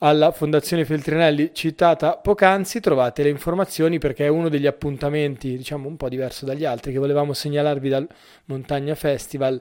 alla 0.00 0.30
Fondazione 0.30 0.84
Feltrinelli 0.84 1.50
citata 1.52 2.16
poc'anzi, 2.16 2.80
trovate 2.80 3.22
le 3.22 3.30
informazioni 3.30 3.98
perché 3.98 4.26
è 4.26 4.28
uno 4.28 4.48
degli 4.48 4.66
appuntamenti, 4.66 5.56
diciamo 5.56 5.88
un 5.88 5.96
po' 5.96 6.08
diverso 6.08 6.44
dagli 6.44 6.64
altri 6.64 6.92
che 6.92 6.98
volevamo 6.98 7.32
segnalarvi 7.32 7.88
dal 7.88 8.08
Montagna 8.46 8.94
Festival. 8.94 9.60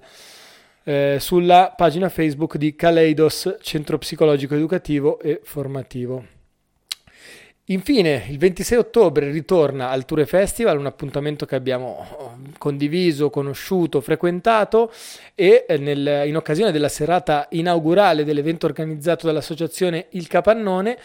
Eh, 0.89 1.17
sulla 1.19 1.73
pagina 1.75 2.07
Facebook 2.07 2.55
di 2.55 2.73
Kaleidos, 2.73 3.57
Centro 3.59 3.97
Psicologico 3.97 4.55
Educativo 4.55 5.19
e 5.19 5.41
Formativo. 5.43 6.23
Infine, 7.65 8.23
il 8.29 8.37
26 8.37 8.77
ottobre 8.77 9.29
ritorna 9.29 9.89
al 9.89 10.05
Tour 10.05 10.25
Festival, 10.25 10.77
un 10.79 10.85
appuntamento 10.85 11.45
che 11.45 11.55
abbiamo 11.55 12.39
condiviso, 12.57 13.29
conosciuto, 13.29 13.99
frequentato 13.99 14.89
e 15.35 15.65
eh, 15.67 15.75
nel, 15.75 16.23
in 16.25 16.37
occasione 16.37 16.71
della 16.71 16.87
serata 16.87 17.47
inaugurale 17.49 18.23
dell'evento 18.23 18.65
organizzato 18.65 19.25
dall'associazione 19.25 20.05
Il 20.11 20.27
Capannone 20.27 20.97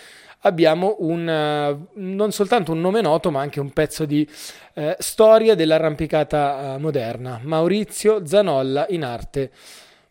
abbiamo 0.42 0.96
un, 1.00 1.26
uh, 1.26 1.88
non 1.94 2.32
soltanto 2.32 2.72
un 2.72 2.80
nome 2.80 3.00
noto 3.00 3.30
ma 3.30 3.40
anche 3.40 3.60
un 3.60 3.70
pezzo 3.70 4.04
di 4.04 4.28
uh, 4.74 4.94
storia 4.98 5.54
dell'arrampicata 5.54 6.74
uh, 6.76 6.80
moderna, 6.80 7.40
Maurizio 7.42 8.26
Zanolla 8.26 8.86
in 8.88 9.04
arte. 9.04 9.50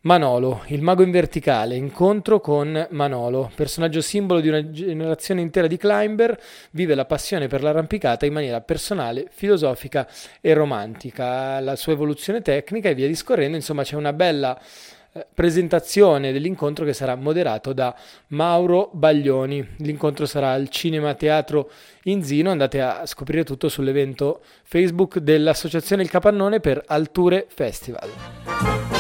Manolo, 0.04 0.64
il 0.70 0.82
mago 0.82 1.04
in 1.04 1.12
verticale, 1.12 1.76
incontro 1.76 2.40
con 2.40 2.88
Manolo, 2.90 3.52
personaggio 3.54 4.02
simbolo 4.02 4.40
di 4.40 4.48
una 4.48 4.72
generazione 4.72 5.42
intera 5.42 5.68
di 5.68 5.78
climber, 5.78 6.42
vive 6.72 6.96
la 6.96 7.06
passione 7.06 7.46
per 7.46 7.62
l'arrampicata 7.62 8.26
in 8.26 8.34
maniera 8.34 8.62
personale, 8.62 9.28
filosofica 9.30 10.08
e 10.42 10.54
romantica, 10.54 11.60
la 11.60 11.76
sua 11.76 11.94
evoluzione 11.94 12.42
tecnica 12.42 12.90
e 12.90 12.96
via 12.96 13.06
discorrendo, 13.06 13.56
insomma 13.56 13.84
c'è 13.84 13.96
una 13.96 14.12
bella 14.12 14.60
eh, 14.60 15.01
presentazione 15.34 16.32
dell'incontro 16.32 16.86
che 16.86 16.94
sarà 16.94 17.16
moderato 17.16 17.74
da 17.74 17.96
Mauro 18.28 18.90
Baglioni. 18.94 19.76
L'incontro 19.80 20.26
sarà 20.26 20.52
al 20.52 20.70
Cinema 20.70 21.14
Teatro 21.16 21.70
Inzino, 22.04 22.50
andate 22.52 22.82
a 22.82 23.06
scoprire 23.06 23.44
tutto 23.44 23.70
sull'evento 23.70 24.42
Facebook 24.64 25.20
dell'Associazione 25.20 26.04
Il 26.04 26.10
Capannone 26.10 26.60
per 26.60 26.82
Alture 26.86 27.46
Festival. 27.50 28.91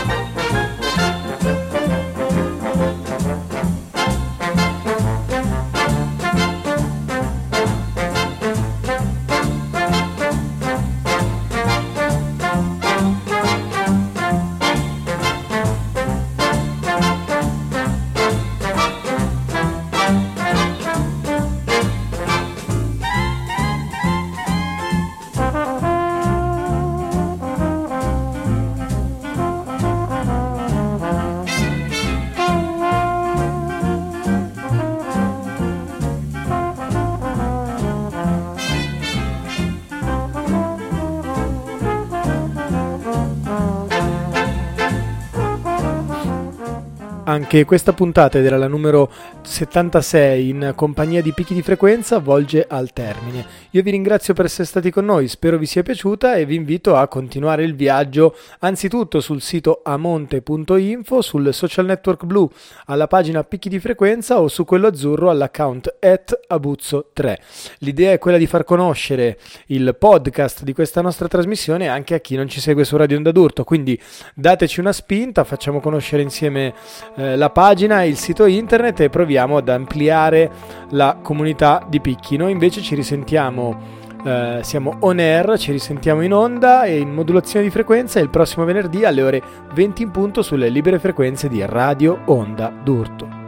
Anche 47.31 47.63
questa 47.63 47.93
puntata, 47.93 48.39
ed 48.39 48.45
era 48.45 48.57
la 48.57 48.67
numero 48.67 49.09
76 49.43 50.49
in 50.49 50.73
compagnia 50.75 51.21
di 51.21 51.31
picchi 51.31 51.53
di 51.53 51.61
frequenza, 51.61 52.19
volge 52.19 52.65
al 52.67 52.91
termine. 52.91 53.45
Io 53.69 53.81
vi 53.83 53.91
ringrazio 53.91 54.33
per 54.33 54.43
essere 54.43 54.67
stati 54.67 54.91
con 54.91 55.05
noi, 55.05 55.29
spero 55.29 55.57
vi 55.57 55.65
sia 55.65 55.81
piaciuta 55.81 56.35
e 56.35 56.45
vi 56.45 56.55
invito 56.55 56.97
a 56.97 57.07
continuare 57.07 57.63
il 57.63 57.73
viaggio 57.73 58.35
anzitutto 58.59 59.21
sul 59.21 59.41
sito 59.41 59.79
amonte.info, 59.81 61.21
sul 61.21 61.53
social 61.53 61.85
network 61.85 62.25
blu 62.25 62.49
alla 62.87 63.07
pagina 63.07 63.45
picchi 63.45 63.69
di 63.69 63.79
frequenza 63.79 64.41
o 64.41 64.49
su 64.49 64.65
quello 64.65 64.87
azzurro 64.87 65.29
all'account 65.29 65.99
at 66.01 66.37
abuzzo3. 66.49 67.37
L'idea 67.77 68.11
è 68.11 68.19
quella 68.19 68.37
di 68.37 68.45
far 68.45 68.65
conoscere 68.65 69.39
il 69.67 69.95
podcast 69.97 70.63
di 70.63 70.73
questa 70.73 70.99
nostra 70.99 71.29
trasmissione 71.29 71.87
anche 71.87 72.13
a 72.13 72.19
chi 72.19 72.35
non 72.35 72.49
ci 72.49 72.59
segue 72.59 72.83
su 72.83 72.97
Radio 72.97 73.15
Onda 73.15 73.31
d'Urto, 73.31 73.63
quindi 73.63 73.97
dateci 74.35 74.81
una 74.81 74.91
spinta, 74.91 75.45
facciamo 75.45 75.79
conoscere 75.79 76.21
insieme 76.21 76.73
eh, 77.21 77.35
la 77.35 77.51
pagina 77.51 78.01
e 78.01 78.07
il 78.07 78.17
sito 78.17 78.45
internet 78.45 79.01
e 79.01 79.09
proviamo 79.09 79.57
ad 79.57 79.69
ampliare 79.69 80.49
la 80.89 81.17
comunità 81.21 81.85
di 81.87 82.01
Picchi. 82.01 82.35
Noi 82.35 82.51
invece 82.51 82.81
ci 82.81 82.95
risentiamo. 82.95 83.99
Uh, 84.23 84.61
siamo 84.61 84.97
on 84.99 85.17
air, 85.17 85.57
ci 85.57 85.71
risentiamo 85.71 86.21
in 86.21 86.31
onda 86.31 86.83
e 86.83 86.99
in 86.99 87.11
modulazione 87.11 87.65
di 87.65 87.71
frequenza 87.71 88.19
il 88.19 88.29
prossimo 88.29 88.65
venerdì 88.65 89.03
alle 89.03 89.23
ore 89.23 89.41
20 89.73 90.03
in 90.03 90.11
punto 90.11 90.43
sulle 90.43 90.69
libere 90.69 90.99
frequenze 90.99 91.49
di 91.49 91.65
Radio 91.65 92.19
Onda 92.25 92.71
d'Urto. 92.83 93.40